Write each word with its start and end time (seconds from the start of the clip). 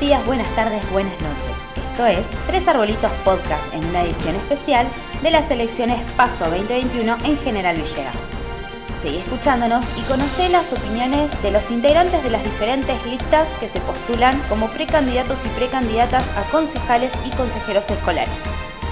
Días, 0.00 0.24
buenas 0.26 0.48
tardes, 0.54 0.88
buenas 0.92 1.20
noches. 1.20 1.58
Esto 1.90 2.06
es 2.06 2.24
Tres 2.46 2.68
Arbolitos 2.68 3.10
Podcast 3.24 3.74
en 3.74 3.84
una 3.86 4.02
edición 4.02 4.36
especial 4.36 4.86
de 5.24 5.32
las 5.32 5.50
elecciones 5.50 5.98
Paso 6.12 6.44
2021 6.44 7.16
en 7.24 7.36
General 7.38 7.76
Villegas. 7.76 8.14
Seguí 9.02 9.16
escuchándonos 9.16 9.90
y 9.98 10.02
conoce 10.02 10.50
las 10.50 10.72
opiniones 10.72 11.42
de 11.42 11.50
los 11.50 11.72
integrantes 11.72 12.22
de 12.22 12.30
las 12.30 12.44
diferentes 12.44 13.04
listas 13.06 13.48
que 13.58 13.68
se 13.68 13.80
postulan 13.80 14.40
como 14.48 14.68
precandidatos 14.68 15.44
y 15.46 15.48
precandidatas 15.48 16.28
a 16.36 16.44
concejales 16.52 17.12
y 17.26 17.30
consejeros 17.30 17.90
escolares. 17.90 18.40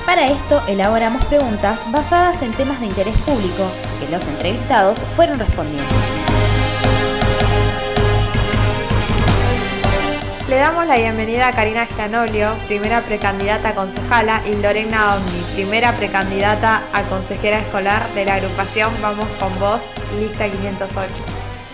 Para 0.07 0.27
esto 0.27 0.61
elaboramos 0.67 1.25
preguntas 1.27 1.85
basadas 1.93 2.43
en 2.43 2.51
temas 2.51 2.81
de 2.81 2.87
interés 2.87 3.17
público 3.19 3.71
que 4.01 4.11
los 4.11 4.27
entrevistados 4.27 4.99
fueron 5.15 5.39
respondiendo. 5.39 6.16
Le 10.57 10.63
damos 10.63 10.87
la 10.87 10.97
bienvenida 10.97 11.49
a 11.49 11.53
Karina 11.53 11.85
Gianolio, 11.85 12.55
primera 12.67 13.03
precandidata 13.03 13.69
a 13.69 13.75
concejala, 13.75 14.41
y 14.47 14.55
Lorena 14.55 15.17
Omni, 15.17 15.43
primera 15.55 15.93
precandidata 15.93 16.83
a 16.95 17.03
consejera 17.11 17.59
escolar 17.59 18.11
de 18.15 18.25
la 18.25 18.37
agrupación 18.37 18.91
Vamos 19.03 19.29
con 19.39 19.61
Vos, 19.61 19.91
lista 20.19 20.49
508. 20.49 21.13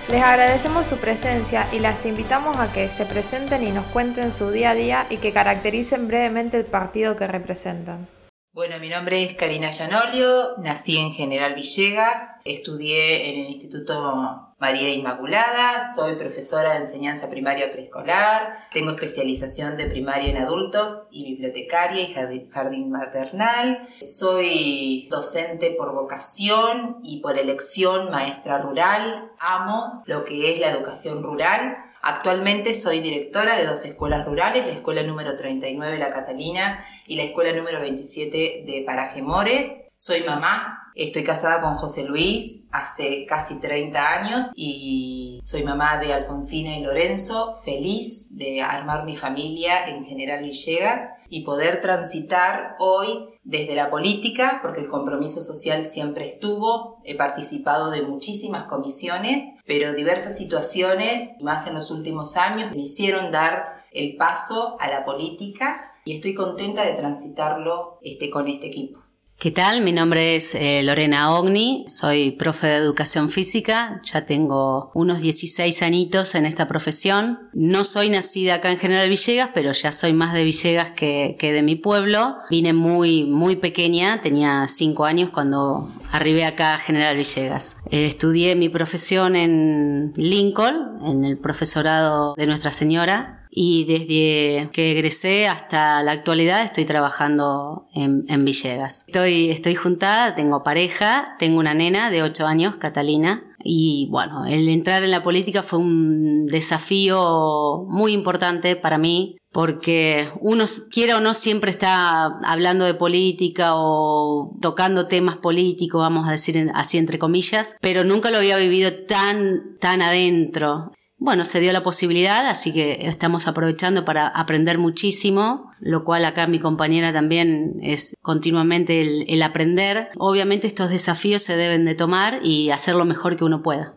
Les 0.08 0.20
agradecemos 0.20 0.88
su 0.88 0.96
presencia 0.96 1.68
y 1.70 1.78
las 1.78 2.04
invitamos 2.06 2.58
a 2.58 2.72
que 2.72 2.90
se 2.90 3.06
presenten 3.06 3.62
y 3.62 3.70
nos 3.70 3.86
cuenten 3.86 4.32
su 4.32 4.50
día 4.50 4.70
a 4.70 4.74
día 4.74 5.06
y 5.10 5.18
que 5.18 5.32
caractericen 5.32 6.08
brevemente 6.08 6.56
el 6.56 6.64
partido 6.64 7.14
que 7.14 7.28
representan. 7.28 8.08
Bueno, 8.54 8.78
mi 8.78 8.90
nombre 8.90 9.24
es 9.24 9.32
Karina 9.32 9.70
Llanolio, 9.70 10.58
nací 10.58 10.98
en 10.98 11.10
General 11.10 11.54
Villegas, 11.54 12.36
estudié 12.44 13.30
en 13.30 13.46
el 13.46 13.50
Instituto 13.50 14.52
María 14.60 14.90
Inmaculada, 14.90 15.90
soy 15.94 16.16
profesora 16.16 16.74
de 16.74 16.80
enseñanza 16.80 17.30
primaria 17.30 17.72
preescolar, 17.72 18.58
tengo 18.70 18.90
especialización 18.90 19.78
de 19.78 19.86
primaria 19.86 20.28
en 20.28 20.36
adultos 20.36 21.04
y 21.10 21.24
bibliotecaria 21.24 22.02
y 22.02 22.48
jardín 22.50 22.90
maternal, 22.90 23.88
soy 24.04 25.08
docente 25.10 25.70
por 25.70 25.94
vocación 25.94 26.98
y 27.02 27.20
por 27.20 27.38
elección 27.38 28.10
maestra 28.10 28.58
rural, 28.58 29.32
amo 29.38 30.02
lo 30.04 30.24
que 30.24 30.52
es 30.52 30.60
la 30.60 30.70
educación 30.70 31.22
rural, 31.22 31.78
Actualmente 32.04 32.74
soy 32.74 32.98
directora 32.98 33.56
de 33.56 33.64
dos 33.64 33.84
escuelas 33.84 34.26
rurales, 34.26 34.66
la 34.66 34.72
escuela 34.72 35.04
número 35.04 35.36
39 35.36 35.98
La 35.98 36.12
Catalina 36.12 36.84
y 37.06 37.14
la 37.14 37.22
escuela 37.22 37.52
número 37.56 37.80
27 37.80 38.64
de 38.66 38.82
Paraje 38.84 39.22
Mores. 39.22 39.70
Soy 39.94 40.24
mamá, 40.24 40.81
estoy 40.94 41.24
casada 41.24 41.60
con 41.60 41.74
José 41.74 42.04
Luis 42.04 42.62
hace 42.70 43.24
casi 43.26 43.56
30 43.56 44.20
años 44.20 44.46
y 44.54 45.40
soy 45.44 45.62
mamá 45.62 45.98
de 45.98 46.12
Alfonsina 46.12 46.76
y 46.76 46.82
Lorenzo, 46.82 47.56
feliz 47.64 48.28
de 48.30 48.62
armar 48.62 49.04
mi 49.04 49.16
familia 49.16 49.88
en 49.88 50.04
General 50.04 50.42
Villegas 50.42 51.10
y 51.28 51.44
poder 51.44 51.80
transitar 51.80 52.76
hoy 52.78 53.30
desde 53.42 53.74
la 53.74 53.88
política, 53.88 54.60
porque 54.62 54.80
el 54.80 54.88
compromiso 54.88 55.42
social 55.42 55.82
siempre 55.82 56.28
estuvo, 56.28 57.00
he 57.04 57.16
participado 57.16 57.90
de 57.90 58.02
muchísimas 58.02 58.64
comisiones, 58.64 59.42
pero 59.66 59.94
diversas 59.94 60.36
situaciones, 60.36 61.30
más 61.40 61.66
en 61.66 61.74
los 61.74 61.90
últimos 61.90 62.36
años, 62.36 62.70
me 62.72 62.82
hicieron 62.82 63.30
dar 63.30 63.72
el 63.92 64.16
paso 64.16 64.76
a 64.78 64.88
la 64.88 65.06
política 65.06 65.80
y 66.04 66.14
estoy 66.14 66.34
contenta 66.34 66.84
de 66.84 66.92
transitarlo 66.92 67.98
este, 68.02 68.28
con 68.28 68.46
este 68.46 68.66
equipo. 68.66 69.01
¿Qué 69.42 69.50
tal? 69.50 69.80
Mi 69.80 69.90
nombre 69.90 70.36
es 70.36 70.54
eh, 70.54 70.84
Lorena 70.84 71.34
Ogni, 71.34 71.84
soy 71.88 72.30
profe 72.30 72.68
de 72.68 72.76
educación 72.76 73.28
física, 73.28 74.00
ya 74.04 74.24
tengo 74.24 74.92
unos 74.94 75.20
16 75.20 75.82
añitos 75.82 76.36
en 76.36 76.46
esta 76.46 76.68
profesión. 76.68 77.50
No 77.52 77.82
soy 77.82 78.08
nacida 78.08 78.54
acá 78.54 78.70
en 78.70 78.78
General 78.78 79.08
Villegas, 79.08 79.50
pero 79.52 79.72
ya 79.72 79.90
soy 79.90 80.12
más 80.12 80.32
de 80.32 80.44
Villegas 80.44 80.92
que, 80.92 81.34
que 81.40 81.52
de 81.52 81.62
mi 81.62 81.74
pueblo. 81.74 82.36
Vine 82.50 82.72
muy, 82.72 83.24
muy 83.24 83.56
pequeña, 83.56 84.20
tenía 84.20 84.68
5 84.68 85.04
años 85.06 85.30
cuando 85.30 85.88
arribé 86.12 86.44
acá 86.44 86.74
a 86.74 86.78
General 86.78 87.16
Villegas. 87.16 87.78
Eh, 87.90 88.06
estudié 88.06 88.54
mi 88.54 88.68
profesión 88.68 89.34
en 89.34 90.12
Lincoln, 90.14 91.00
en 91.04 91.24
el 91.24 91.36
profesorado 91.36 92.36
de 92.36 92.46
Nuestra 92.46 92.70
Señora, 92.70 93.41
y 93.54 93.84
desde 93.84 94.70
que 94.72 94.92
egresé 94.92 95.46
hasta 95.46 96.02
la 96.02 96.12
actualidad 96.12 96.64
estoy 96.64 96.86
trabajando 96.86 97.86
en, 97.94 98.44
Villegas. 98.46 99.04
Estoy, 99.06 99.50
estoy 99.50 99.74
juntada, 99.74 100.34
tengo 100.34 100.64
pareja, 100.64 101.36
tengo 101.38 101.58
una 101.58 101.74
nena 101.74 102.10
de 102.10 102.22
8 102.22 102.46
años, 102.46 102.76
Catalina, 102.76 103.44
y 103.62 104.08
bueno, 104.10 104.46
el 104.46 104.70
entrar 104.70 105.04
en 105.04 105.10
la 105.10 105.22
política 105.22 105.62
fue 105.62 105.80
un 105.80 106.46
desafío 106.46 107.84
muy 107.88 108.12
importante 108.12 108.74
para 108.74 108.96
mí 108.96 109.36
porque 109.52 110.30
uno 110.40 110.64
quiera 110.90 111.18
o 111.18 111.20
no 111.20 111.34
siempre 111.34 111.70
está 111.70 112.38
hablando 112.44 112.86
de 112.86 112.94
política 112.94 113.72
o 113.74 114.56
tocando 114.62 115.08
temas 115.08 115.36
políticos, 115.36 116.00
vamos 116.00 116.26
a 116.26 116.32
decir 116.32 116.70
así 116.74 116.96
entre 116.96 117.18
comillas, 117.18 117.76
pero 117.82 118.02
nunca 118.02 118.30
lo 118.30 118.38
había 118.38 118.56
vivido 118.56 119.04
tan, 119.06 119.76
tan 119.78 120.00
adentro 120.00 120.92
bueno, 121.22 121.44
se 121.44 121.60
dio 121.60 121.72
la 121.72 121.84
posibilidad, 121.84 122.48
así 122.48 122.72
que 122.72 123.06
estamos 123.06 123.46
aprovechando 123.46 124.04
para 124.04 124.26
aprender 124.26 124.78
muchísimo, 124.78 125.70
lo 125.78 126.02
cual 126.02 126.24
acá 126.24 126.48
mi 126.48 126.58
compañera 126.58 127.12
también 127.12 127.76
es 127.80 128.16
continuamente 128.22 129.24
el, 129.32 129.42
aprender. 129.44 130.08
Obviamente 130.18 130.66
estos 130.66 130.90
desafíos 130.90 131.44
se 131.44 131.56
deben 131.56 131.84
de 131.84 131.94
tomar 131.94 132.40
y 132.42 132.70
hacer 132.70 132.96
lo 132.96 133.04
mejor 133.04 133.36
que 133.36 133.44
uno 133.44 133.62
pueda. 133.62 133.94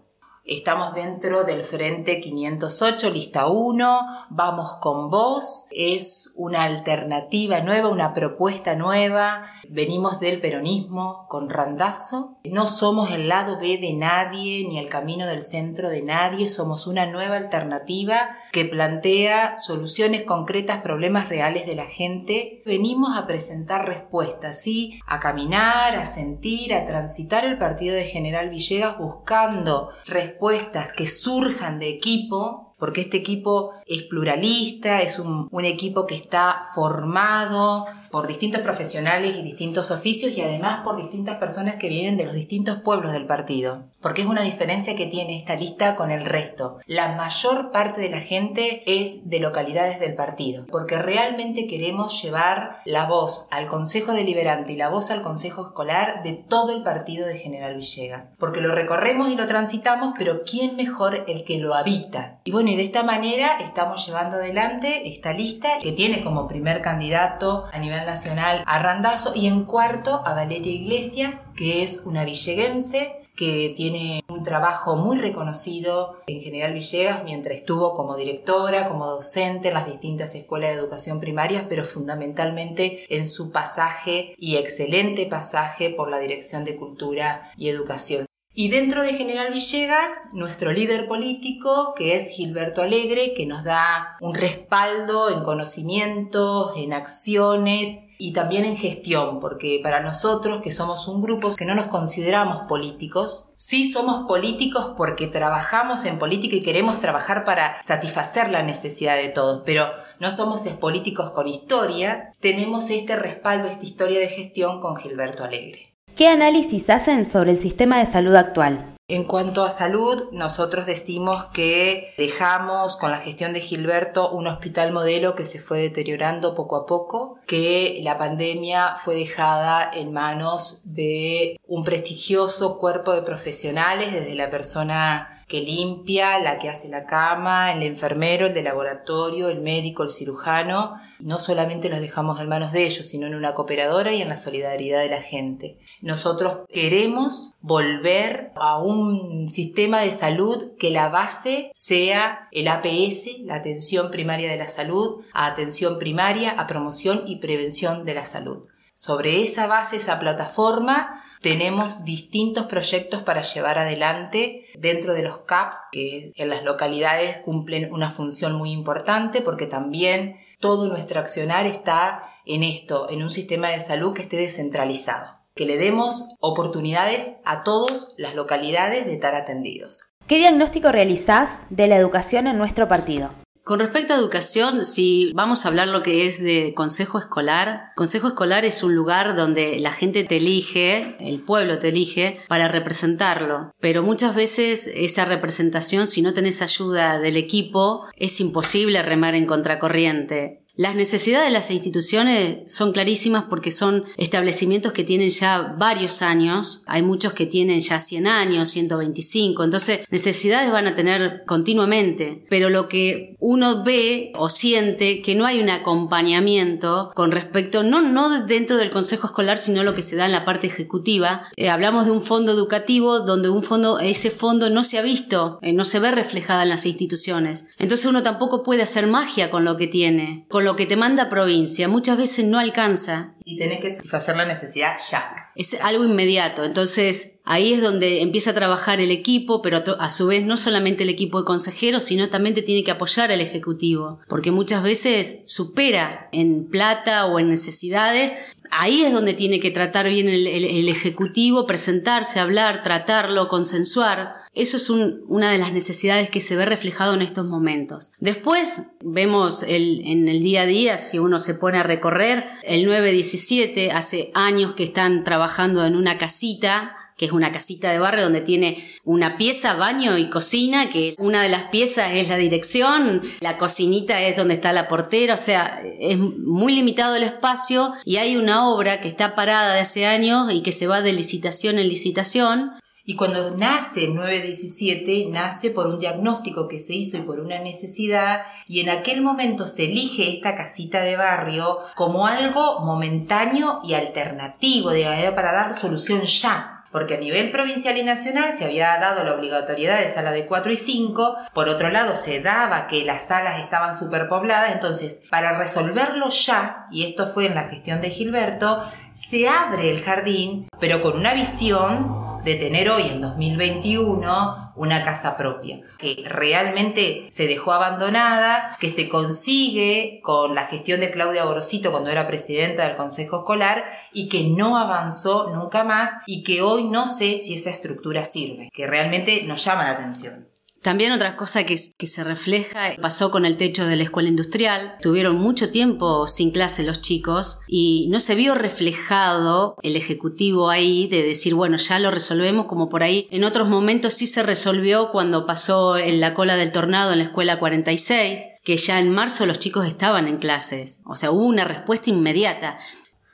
Estamos 0.48 0.94
dentro 0.94 1.44
del 1.44 1.64
Frente 1.64 2.22
508, 2.22 3.10
lista 3.10 3.48
1, 3.48 4.28
vamos 4.30 4.74
con 4.74 5.10
vos, 5.10 5.66
es 5.72 6.34
una 6.36 6.62
alternativa 6.66 7.62
nueva, 7.62 7.90
una 7.90 8.14
propuesta 8.14 8.76
nueva, 8.76 9.44
venimos 9.70 10.20
del 10.20 10.40
peronismo 10.40 11.26
con 11.30 11.50
Randazo, 11.50 12.38
no 12.44 12.68
somos 12.68 13.10
el 13.10 13.28
lado 13.28 13.58
B 13.58 13.80
de 13.80 13.94
nadie 13.94 14.68
ni 14.68 14.78
el 14.78 14.88
camino 14.88 15.26
del 15.26 15.42
centro 15.42 15.90
de 15.90 16.04
nadie, 16.04 16.48
somos 16.48 16.86
una 16.86 17.08
nueva 17.08 17.38
alternativa 17.38 18.38
que 18.56 18.64
plantea 18.64 19.60
soluciones 19.60 20.22
concretas, 20.22 20.82
problemas 20.82 21.28
reales 21.28 21.66
de 21.66 21.76
la 21.76 21.88
gente. 21.88 22.62
Venimos 22.66 23.18
a 23.18 23.28
presentar 23.28 23.86
respuestas, 23.86 24.62
¿sí? 24.62 25.02
A 25.06 25.20
caminar, 25.20 25.94
a 25.98 26.06
sentir, 26.06 26.74
a 26.74 26.86
transitar 26.86 27.44
el 27.44 27.58
partido 27.58 27.94
de 27.94 28.06
General 28.06 28.50
Villegas 28.50 28.98
buscando 28.98 29.90
respuestas 30.06 30.94
que 30.94 31.06
surjan 31.06 31.80
de 31.80 31.90
equipo 31.90 32.65
porque 32.86 33.02
este 33.02 33.18
equipo 33.18 33.72
es 33.88 34.04
pluralista, 34.04 35.02
es 35.02 35.18
un, 35.18 35.50
equipo 35.66 36.06
que 36.06 36.14
está 36.14 36.62
formado 36.76 37.88
por 38.12 38.28
distintos 38.28 38.62
profesionales 38.62 39.36
y 39.36 39.42
distintos 39.42 39.90
oficios 39.90 40.38
y 40.38 40.42
además 40.42 40.82
por 40.84 40.96
distintas 40.96 41.38
personas 41.38 41.76
que 41.76 41.90
vienen 41.90 42.18
de 42.18 42.26
los 42.26 42.36
distintos 42.36 42.78
pueblos 42.78 43.14
del 43.14 43.26
partido. 43.26 43.86
Porque 44.00 44.22
es 44.22 44.28
una 44.28 44.44
diferencia 44.44 44.96
que 44.96 45.08
tiene 45.08 45.36
esta 45.36 45.56
lista 45.56 45.96
con 45.96 46.12
el 46.12 46.24
resto. 46.24 46.78
La 46.86 47.16
mayor 47.16 47.72
parte 47.72 48.02
de 48.02 48.12
la 48.12 48.22
gente 48.22 48.84
es 48.86 49.28
de 49.28 49.40
localidades 49.40 50.00
del 50.00 50.14
partido, 50.14 50.68
porque 50.68 51.02
realmente 51.02 51.66
queremos 51.66 52.22
llevar 52.22 52.82
la 52.86 53.08
voz 53.08 53.48
al 53.50 53.66
Consejo 53.66 54.14
Deliberante 54.14 54.74
y 54.74 54.78
la 54.78 54.90
voz 54.90 55.10
al 55.10 55.24
Consejo 55.24 55.66
Escolar 55.66 56.22
de 56.22 56.34
todo 56.34 56.76
el 56.76 56.84
partido 56.84 57.26
de 57.26 57.40
General 57.40 57.76
Villegas. 57.76 58.30
Porque 58.38 58.62
lo 58.62 58.76
recorremos 58.76 59.30
y 59.30 59.36
lo 59.36 59.48
transitamos, 59.48 60.14
pero 60.16 60.44
¿quién 60.44 60.76
mejor 60.76 61.26
el 61.28 61.44
que 61.44 61.58
lo 61.58 61.74
habita? 61.74 62.40
Y 62.44 62.52
bueno, 62.52 62.75
y 62.76 62.78
de 62.78 62.84
esta 62.84 63.04
manera 63.04 63.58
estamos 63.62 64.06
llevando 64.06 64.36
adelante 64.36 65.08
esta 65.08 65.32
lista 65.32 65.80
que 65.82 65.94
tiene 65.94 66.26
como 66.26 66.46
primer 66.46 66.82
candidato 66.82 67.68
a 67.72 67.80
nivel 67.80 68.06
nacional 68.06 68.64
a 68.66 68.80
Randazo 68.80 69.32
y 69.34 69.48
en 69.48 69.64
cuarto 69.64 70.22
a 70.26 70.34
Valeria 70.34 70.74
Iglesias, 70.74 71.46
que 71.56 71.84
es 71.84 72.02
una 72.06 72.26
villeguense 72.26 73.22
que 73.34 73.74
tiene 73.78 74.26
un 74.28 74.44
trabajo 74.44 74.98
muy 74.98 75.18
reconocido 75.18 76.20
en 76.28 76.42
General 76.42 76.74
Villegas 76.74 77.24
mientras 77.24 77.56
estuvo 77.56 77.94
como 77.94 78.18
directora, 78.18 78.90
como 78.90 79.06
docente 79.06 79.70
en 79.70 79.76
las 79.76 79.88
distintas 79.88 80.36
escuelas 80.36 80.72
de 80.72 80.76
educación 80.76 81.22
primaria, 81.22 81.68
pero 81.70 81.86
fundamentalmente 81.86 83.06
en 83.08 83.26
su 83.26 83.54
pasaje 83.54 84.36
y 84.38 84.58
excelente 84.58 85.26
pasaje 85.28 85.92
por 85.92 86.10
la 86.10 86.20
Dirección 86.20 86.66
de 86.66 86.76
Cultura 86.76 87.54
y 87.56 87.70
Educación. 87.70 88.26
Y 88.58 88.70
dentro 88.70 89.04
de 89.04 89.16
General 89.16 89.52
Villegas, 89.52 90.30
nuestro 90.32 90.72
líder 90.72 91.08
político, 91.08 91.94
que 91.94 92.16
es 92.16 92.30
Gilberto 92.30 92.82
Alegre, 92.82 93.34
que 93.34 93.46
nos 93.46 93.66
da 93.66 94.16
un 94.22 94.34
respaldo 94.34 95.30
en 95.30 95.44
conocimientos, 95.44 96.72
en 96.78 96.94
acciones 96.94 98.08
y 98.18 98.32
también 98.32 98.64
en 98.64 98.78
gestión, 98.78 99.42
porque 99.42 99.82
para 99.84 100.00
nosotros, 100.00 100.62
que 100.62 100.72
somos 100.72 101.10
un 101.10 101.22
grupo 101.22 101.54
que 101.54 101.66
no 101.66 101.76
nos 101.76 101.88
consideramos 101.88 102.60
políticos, 102.70 103.52
sí 103.56 103.92
somos 103.92 104.26
políticos 104.26 104.94
porque 104.96 105.28
trabajamos 105.28 106.06
en 106.06 106.18
política 106.18 106.56
y 106.56 106.64
queremos 106.64 107.02
trabajar 107.02 107.44
para 107.44 107.84
satisfacer 107.84 108.52
la 108.52 108.64
necesidad 108.64 109.18
de 109.18 109.28
todos, 109.28 109.64
pero 109.66 109.90
no 110.22 110.32
somos 110.32 110.62
políticos 110.80 111.32
con 111.32 111.48
historia, 111.48 112.32
tenemos 112.40 112.90
este 112.90 113.18
respaldo, 113.18 113.68
esta 113.68 113.84
historia 113.84 114.20
de 114.20 114.30
gestión 114.30 114.80
con 114.80 114.96
Gilberto 114.96 115.44
Alegre. 115.44 115.85
¿Qué 116.16 116.30
análisis 116.30 116.90
hacen 116.90 117.26
sobre 117.26 117.52
el 117.52 117.60
sistema 117.60 118.00
de 118.00 118.06
salud 118.06 118.36
actual? 118.36 118.96
En 119.10 119.26
cuanto 119.26 119.66
a 119.66 119.70
salud, 119.70 120.30
nosotros 120.32 120.86
decimos 120.86 121.44
que 121.54 122.14
dejamos 122.18 122.96
con 122.96 123.12
la 123.12 123.18
gestión 123.18 123.52
de 123.52 123.60
Gilberto 123.60 124.32
un 124.32 124.48
hospital 124.48 124.94
modelo 124.94 125.36
que 125.36 125.46
se 125.46 125.60
fue 125.60 125.80
deteriorando 125.80 126.56
poco 126.56 126.78
a 126.78 126.86
poco, 126.86 127.38
que 127.48 128.00
la 128.02 128.18
pandemia 128.18 128.96
fue 128.96 129.16
dejada 129.16 129.92
en 129.94 130.14
manos 130.14 130.84
de 130.86 131.60
un 131.68 131.84
prestigioso 131.84 132.78
cuerpo 132.78 133.12
de 133.12 133.22
profesionales, 133.22 134.14
desde 134.14 134.36
la 134.36 134.50
persona 134.50 135.44
que 135.48 135.62
limpia, 135.62 136.40
la 136.40 136.58
que 136.58 136.70
hace 136.70 136.90
la 136.90 137.06
cama, 137.06 137.72
el 137.72 137.84
enfermero, 137.84 138.48
el 138.48 138.54
de 138.54 138.64
laboratorio, 138.64 139.50
el 139.50 139.62
médico, 139.62 140.04
el 140.04 140.10
cirujano. 140.10 140.96
No 141.20 141.38
solamente 141.38 141.90
los 141.90 142.00
dejamos 142.00 142.40
en 142.40 142.50
manos 142.50 142.72
de 142.72 142.86
ellos, 142.86 143.06
sino 143.06 143.28
en 143.28 143.36
una 143.36 143.54
cooperadora 143.54 144.12
y 144.14 144.22
en 144.22 144.30
la 144.30 144.36
solidaridad 144.36 145.02
de 145.02 145.10
la 145.10 145.22
gente. 145.22 145.78
Nosotros 146.06 146.60
queremos 146.72 147.56
volver 147.62 148.52
a 148.58 148.78
un 148.78 149.50
sistema 149.50 150.02
de 150.02 150.12
salud 150.12 150.74
que 150.78 150.92
la 150.92 151.10
base 151.10 151.72
sea 151.74 152.48
el 152.52 152.68
APS, 152.68 153.40
la 153.40 153.56
atención 153.56 154.12
primaria 154.12 154.52
de 154.52 154.58
la 154.58 154.68
salud, 154.68 155.26
a 155.34 155.48
atención 155.48 155.98
primaria, 155.98 156.52
a 156.52 156.68
promoción 156.68 157.24
y 157.26 157.38
prevención 157.38 158.06
de 158.06 158.14
la 158.14 158.28
salud. 158.28 158.68
Sobre 158.94 159.42
esa 159.42 159.66
base, 159.66 159.96
esa 159.96 160.20
plataforma, 160.20 161.24
tenemos 161.42 162.06
distintos 162.06 162.68
proyectos 162.68 163.24
para 163.24 163.42
llevar 163.42 163.80
adelante 163.80 164.68
dentro 164.78 165.16
de 165.16 165.24
los 165.24 165.40
CAPS, 165.40 165.78
que 165.92 166.34
en 166.36 166.50
las 166.50 166.64
localidades 166.64 167.38
cumplen 167.38 167.92
una 167.92 168.12
función 168.12 168.54
muy 168.54 168.72
importante 168.72 169.42
porque 169.42 169.66
también 169.66 170.38
todo 170.60 170.88
nuestro 170.88 171.20
accionar 171.20 171.66
está 171.66 172.30
en 172.46 172.62
esto, 172.62 173.10
en 173.10 173.24
un 173.24 173.32
sistema 173.32 173.70
de 173.70 173.80
salud 173.80 174.14
que 174.14 174.22
esté 174.22 174.38
descentralizado, 174.38 175.35
que 175.56 175.66
le 175.66 175.78
demos 175.78 176.36
oportunidades 176.42 177.38
a 177.46 177.64
todas 177.64 178.14
las 178.18 178.36
localidades 178.36 179.06
de 179.06 179.14
estar 179.14 179.36
atendidos. 179.36 180.10
¿Qué 180.28 180.38
diagnóstico 180.38 180.92
realizás 180.92 181.64
de 181.70 181.88
la 181.88 181.96
educación 181.96 182.48
en 182.48 182.58
nuestro 182.58 182.88
partido? 182.88 183.30
Con 183.64 183.80
respecto 183.80 184.14
a 184.14 184.18
educación, 184.18 184.84
si 184.84 185.32
vamos 185.34 185.66
a 185.66 185.70
hablar 185.70 185.88
lo 185.88 186.04
que 186.04 186.28
es 186.28 186.40
de 186.40 186.74
consejo 186.76 187.18
escolar, 187.18 187.94
consejo 187.96 188.28
escolar 188.28 188.64
es 188.64 188.84
un 188.84 188.94
lugar 188.94 189.36
donde 189.36 189.80
la 189.80 189.92
gente 189.92 190.24
te 190.24 190.38
elige, 190.38 191.16
el 191.20 191.40
pueblo 191.40 191.80
te 191.80 191.88
elige 191.88 192.42
para 192.48 192.68
representarlo, 192.68 193.72
pero 193.80 194.04
muchas 194.04 194.36
veces 194.36 194.88
esa 194.94 195.26
representación, 195.26 196.06
si 196.06 196.22
no 196.22 196.34
tenés 196.34 196.62
ayuda 196.62 197.18
del 197.18 197.38
equipo, 197.38 198.06
es 198.16 198.40
imposible 198.40 199.02
remar 199.02 199.34
en 199.34 199.48
contracorriente. 199.48 200.65
Las 200.78 200.96
necesidades 200.96 201.48
de 201.48 201.54
las 201.54 201.72
instituciones 201.72 202.72
son 202.72 202.92
clarísimas 202.92 203.46
porque 203.50 203.72
son 203.72 204.04
establecimientos 204.18 204.92
que 204.92 205.06
tienen 205.06 205.30
ya 205.30 205.76
varios 205.78 206.22
años, 206.22 206.84
hay 206.86 207.02
muchos 207.02 207.32
que 207.32 207.46
tienen 207.46 207.80
ya 207.80 208.02
100 208.02 208.28
años, 208.28 208.72
125, 208.72 209.64
entonces 209.64 210.02
necesidades 210.10 210.72
van 210.72 210.88
a 210.88 210.96
tener 210.96 211.44
continuamente, 211.46 212.46
pero 212.50 212.70
lo 212.70 212.90
que 212.90 213.36
uno 213.40 213.84
ve 213.84 214.34
o 214.36 214.50
siente 214.50 215.22
que 215.22 215.36
no 215.36 215.46
hay 215.46 215.62
un 215.62 215.70
acompañamiento 215.70 217.12
con 217.16 217.32
respecto, 217.32 217.84
no, 217.84 218.02
no 218.02 218.46
dentro 218.46 218.78
del 218.78 218.92
consejo 218.92 219.28
escolar, 219.28 219.60
sino 219.60 219.84
lo 219.84 219.96
que 219.96 220.02
se 220.02 220.18
da 220.18 220.26
en 220.26 220.34
la 220.34 220.44
parte 220.44 220.68
ejecutiva. 220.68 221.44
Eh, 221.56 221.70
hablamos 221.70 222.06
de 222.06 222.12
un 222.12 222.22
fondo 222.22 222.52
educativo 222.52 223.20
donde 223.20 223.50
un 223.50 223.64
fondo, 223.64 224.00
ese 224.00 224.30
fondo 224.30 224.70
no 224.70 224.84
se 224.84 224.98
ha 224.98 225.02
visto, 225.02 225.60
eh, 225.62 225.72
no 225.72 225.86
se 225.86 226.00
ve 226.00 226.12
reflejada 226.12 226.64
en 226.64 226.70
las 226.70 226.86
instituciones. 226.86 227.68
Entonces 227.78 228.08
uno 228.08 228.24
tampoco 228.24 228.64
puede 228.64 228.82
hacer 228.82 229.08
magia 229.08 229.50
con 229.50 229.64
lo 229.64 229.78
que 229.78 229.88
tiene, 229.88 230.46
con 230.50 230.65
lo 230.66 230.76
que 230.76 230.86
te 230.86 230.98
manda 230.98 231.30
provincia 231.30 231.88
muchas 231.88 232.18
veces 232.18 232.46
no 232.46 232.60
alcanza. 232.60 233.36
Y 233.46 233.58
tenés 233.58 233.80
que 233.80 233.92
satisfacer 233.92 234.36
la 234.36 234.46
necesidad 234.46 234.98
ya. 235.10 235.52
Es 235.56 235.76
algo 235.82 236.04
inmediato. 236.04 236.66
Entonces 236.66 237.40
ahí 237.46 237.74
es 237.74 237.82
donde 237.82 238.22
empieza 238.22 238.52
a 238.52 238.56
trabajar 238.56 239.00
el 239.00 239.12
equipo, 239.12 239.62
pero 239.62 239.84
a 240.00 240.10
su 240.10 240.28
vez 240.28 240.44
no 240.46 240.58
solamente 240.58 241.04
el 241.04 241.10
equipo 241.10 241.40
de 241.40 241.46
consejeros, 241.46 242.04
sino 242.04 242.30
también 242.30 242.56
te 242.56 242.64
tiene 242.64 242.84
que 242.84 242.92
apoyar 242.92 243.32
el 243.32 243.40
ejecutivo. 243.40 244.20
Porque 244.28 244.52
muchas 244.52 244.84
veces 244.84 245.44
supera 245.46 246.28
en 246.34 246.68
plata 246.68 247.26
o 247.28 247.40
en 247.40 247.50
necesidades 247.50 248.34
ahí 248.72 249.04
es 249.04 249.14
donde 249.14 249.34
tiene 249.34 249.60
que 249.60 249.72
tratar 249.72 250.10
bien 250.10 250.28
el, 250.28 250.48
el, 250.48 250.90
ejecutivo, 250.90 251.66
presentarse, 251.66 252.40
hablar, 252.40 252.84
tratarlo, 252.84 253.48
consensuar. 253.48 254.45
Eso 254.56 254.78
es 254.78 254.90
una 254.90 255.52
de 255.52 255.58
las 255.58 255.74
necesidades 255.74 256.30
que 256.30 256.40
se 256.40 256.56
ve 256.56 256.66
reflejado 256.66 257.14
en 257.14 257.22
estos 257.22 257.46
momentos. 257.46 258.12
Después 258.20 258.84
vemos 259.02 259.64
el, 259.64 260.02
en 260.06 260.30
el 260.30 260.42
día 260.42 260.62
a 260.62 260.66
día, 260.66 260.98
si 260.98 261.20
uno 261.20 261.40
se 261.40 261.56
pone 261.56 261.78
a 261.78 261.84
recorrer, 261.84 262.46
el 262.64 262.86
917 262.86 263.92
hace 263.92 264.32
años 264.34 264.74
que 264.74 264.86
están 264.86 265.24
trabajando 265.26 265.86
en 265.86 265.96
una 265.96 266.18
casita 266.18 266.96
que 267.18 267.26
es 267.26 267.32
una 267.32 267.52
casita 267.52 267.92
de 267.92 268.00
barrio 268.00 268.26
donde 268.26 268.42
tiene 268.42 268.86
una 269.06 269.38
pieza, 269.38 269.76
baño 269.76 270.18
y 270.18 270.30
cocina, 270.30 270.90
que 270.90 271.16
una 271.18 271.42
de 271.42 271.50
las 271.50 271.70
piezas 271.70 272.12
es 272.14 272.28
la 272.28 272.36
dirección, 272.36 273.22
la 273.40 273.58
cocinita 273.58 274.22
es 274.22 274.36
donde 274.36 274.56
está 274.56 274.74
la 274.74 274.90
portera, 274.90 275.36
o 275.36 275.38
sea, 275.38 275.82
es 276.00 276.18
muy 276.18 276.76
limitado 276.76 277.16
el 277.16 277.24
espacio 277.24 277.94
y 278.04 278.18
hay 278.18 278.36
una 278.36 278.68
obra 278.68 279.00
que 279.00 279.08
está 279.08 279.34
parada 279.34 279.74
de 279.74 279.80
hace 279.80 280.06
años 280.06 280.52
y 280.52 280.62
que 280.62 280.74
se 280.74 280.88
va 280.88 281.02
de 281.02 281.14
licitación 281.14 281.80
en 281.80 281.88
licitación 281.88 282.72
y 283.06 283.16
cuando 283.16 283.56
nace 283.56 284.08
917, 284.08 285.28
nace 285.30 285.70
por 285.70 285.88
un 285.88 286.00
diagnóstico 286.00 286.68
que 286.68 286.80
se 286.80 286.94
hizo 286.94 287.18
y 287.18 287.22
por 287.22 287.40
una 287.40 287.60
necesidad, 287.60 288.44
y 288.68 288.80
en 288.80 288.90
aquel 288.90 289.22
momento 289.22 289.68
se 289.68 289.86
elige 289.86 290.34
esta 290.34 290.56
casita 290.56 291.02
de 291.02 291.16
barrio 291.16 291.80
como 291.96 292.26
algo 292.26 292.80
momentáneo 292.82 293.82
y 293.84 293.94
alternativo, 293.94 294.92
para 295.36 295.52
dar 295.52 295.74
solución 295.74 296.24
ya 296.24 296.72
porque 296.96 297.16
a 297.16 297.20
nivel 297.20 297.52
provincial 297.52 297.98
y 297.98 298.04
nacional 298.04 298.54
se 298.54 298.64
había 298.64 298.98
dado 299.00 299.26
la 299.26 299.34
obligatoriedad 299.34 300.00
de 300.00 300.08
sala 300.08 300.32
de 300.32 300.46
4 300.46 300.72
y 300.72 300.78
5, 300.78 301.38
por 301.54 301.68
otro 301.68 301.90
lado 301.90 302.16
se 302.16 302.40
daba 302.40 302.88
que 302.88 303.04
las 303.04 303.28
salas 303.28 303.60
estaban 303.60 304.00
superpobladas, 304.00 304.72
entonces 304.72 305.20
para 305.30 305.58
resolverlo 305.58 306.30
ya, 306.30 306.88
y 306.92 307.04
esto 307.04 307.28
fue 307.28 307.48
en 307.48 307.56
la 307.56 307.66
gestión 307.66 308.00
de 308.00 308.12
Gilberto, 308.12 308.82
se 309.12 309.50
abre 309.50 309.92
el 309.92 310.02
jardín, 310.02 310.70
pero 310.80 311.02
con 311.02 311.18
una 311.18 311.34
visión 311.34 312.25
de 312.46 312.56
tener 312.56 312.92
hoy 312.92 313.08
en 313.08 313.22
2021 313.22 314.74
una 314.76 315.04
casa 315.04 315.36
propia, 315.36 315.80
que 315.98 316.24
realmente 316.28 317.26
se 317.32 317.48
dejó 317.48 317.74
abandonada, 317.74 318.78
que 318.80 318.90
se 318.90 319.10
consigue 319.10 320.20
con 320.22 320.54
la 320.54 320.68
gestión 320.68 321.00
de 321.00 321.10
Claudia 321.10 321.46
Gorosito 321.46 321.92
cuando 321.92 322.12
era 322.12 322.28
presidenta 322.28 322.88
del 322.88 322.98
Consejo 322.98 323.40
Escolar 323.40 323.84
y 324.14 324.30
que 324.30 324.44
no 324.44 324.78
avanzó 324.78 325.52
nunca 325.56 325.84
más 325.84 326.12
y 326.28 326.44
que 326.44 326.62
hoy 326.62 326.84
no 326.84 327.08
sé 327.08 327.40
si 327.42 327.56
esa 327.56 327.72
estructura 327.72 328.24
sirve, 328.24 328.70
que 328.72 328.86
realmente 328.86 329.42
nos 329.48 329.66
llama 329.66 329.86
la 329.86 329.92
atención. 329.92 330.48
También 330.86 331.14
otra 331.14 331.36
cosa 331.36 331.64
que, 331.64 331.78
se 331.80 332.24
refleja 332.24 332.96
pasó 333.02 333.32
con 333.32 333.44
el 333.44 333.58
techo 333.58 333.88
de 333.88 333.96
la 333.96 334.04
escuela 334.04 334.30
industrial. 334.30 334.98
Tuvieron 335.02 335.36
mucho 335.36 335.72
tiempo 335.72 336.28
sin 336.28 336.52
clase 336.52 336.84
los 336.84 337.02
chicos 337.02 337.62
y 337.68 338.08
no 338.12 338.20
se 338.20 338.36
vio 338.36 338.54
reflejado 338.54 339.78
el 339.82 339.96
ejecutivo 339.96 340.70
ahí 340.70 341.08
de 341.08 341.24
decir, 341.24 341.56
bueno, 341.56 341.78
ya 341.78 341.98
lo 341.98 342.12
resolvemos 342.12 342.68
como 342.68 342.88
por 342.88 343.02
ahí. 343.02 343.28
En 343.32 343.46
otros 343.46 343.68
momentos 343.68 344.14
sí 344.14 344.28
se 344.28 344.44
resolvió 344.44 345.10
cuando 345.10 345.48
pasó 345.48 345.98
en 345.98 346.20
la 346.20 346.36
cola 346.36 346.56
del 346.56 346.72
tornado 346.72 347.14
en 347.14 347.18
la 347.18 347.26
escuela 347.26 347.58
46, 347.58 348.42
que 348.64 348.78
ya 348.78 349.00
en 349.00 349.10
marzo 349.10 349.48
los 349.48 349.58
chicos 349.58 349.88
estaban 349.88 350.28
en 350.28 350.38
clases. 350.38 351.02
O 351.08 351.16
sea, 351.16 351.32
hubo 351.32 351.48
una 351.48 351.66
respuesta 351.66 352.12
inmediata. 352.12 352.78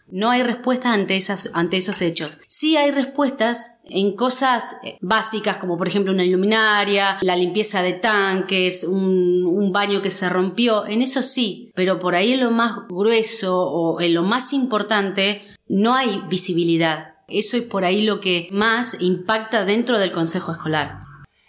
No 0.08 0.30
hay 0.30 0.44
respuestas 0.44 0.94
ante, 0.94 1.20
ante 1.54 1.78
esos 1.78 2.02
hechos. 2.02 2.38
Sí 2.48 2.78
hay 2.78 2.92
respuestas 2.92 3.81
en 3.94 4.16
cosas 4.16 4.78
eh, 4.84 4.98
básicas 5.02 5.58
como 5.58 5.78
por 5.78 5.88
ejemplo 5.88 6.12
una 6.12 6.24
iluminaria, 6.24 7.18
la 7.22 7.36
limpieza 7.36 7.82
de 7.82 7.94
tanques, 7.94 8.84
un, 8.84 9.72
baño 9.72 10.02
que 10.02 10.12
se 10.12 10.28
rompió, 10.28 10.86
en 10.86 11.02
eso 11.02 11.22
sí, 11.22 11.72
pero 11.76 11.98
por 11.98 12.14
ahí 12.14 12.34
en 12.34 12.42
lo 12.42 12.52
más 12.52 12.76
grueso 12.90 13.58
o 13.58 14.02
en 14.02 14.14
lo 14.14 14.24
más 14.24 14.52
importante 14.52 15.44
no 15.70 15.96
hay 15.96 16.22
visibilidad. 16.28 17.14
Eso 17.30 17.56
es 17.56 17.64
por 17.64 17.86
ahí 17.86 18.02
lo 18.02 18.20
que 18.20 18.50
más 18.52 18.98
impacta 19.00 19.64
dentro 19.64 19.98
del 19.98 20.12
consejo 20.12 20.52
escolar. 20.52 21.00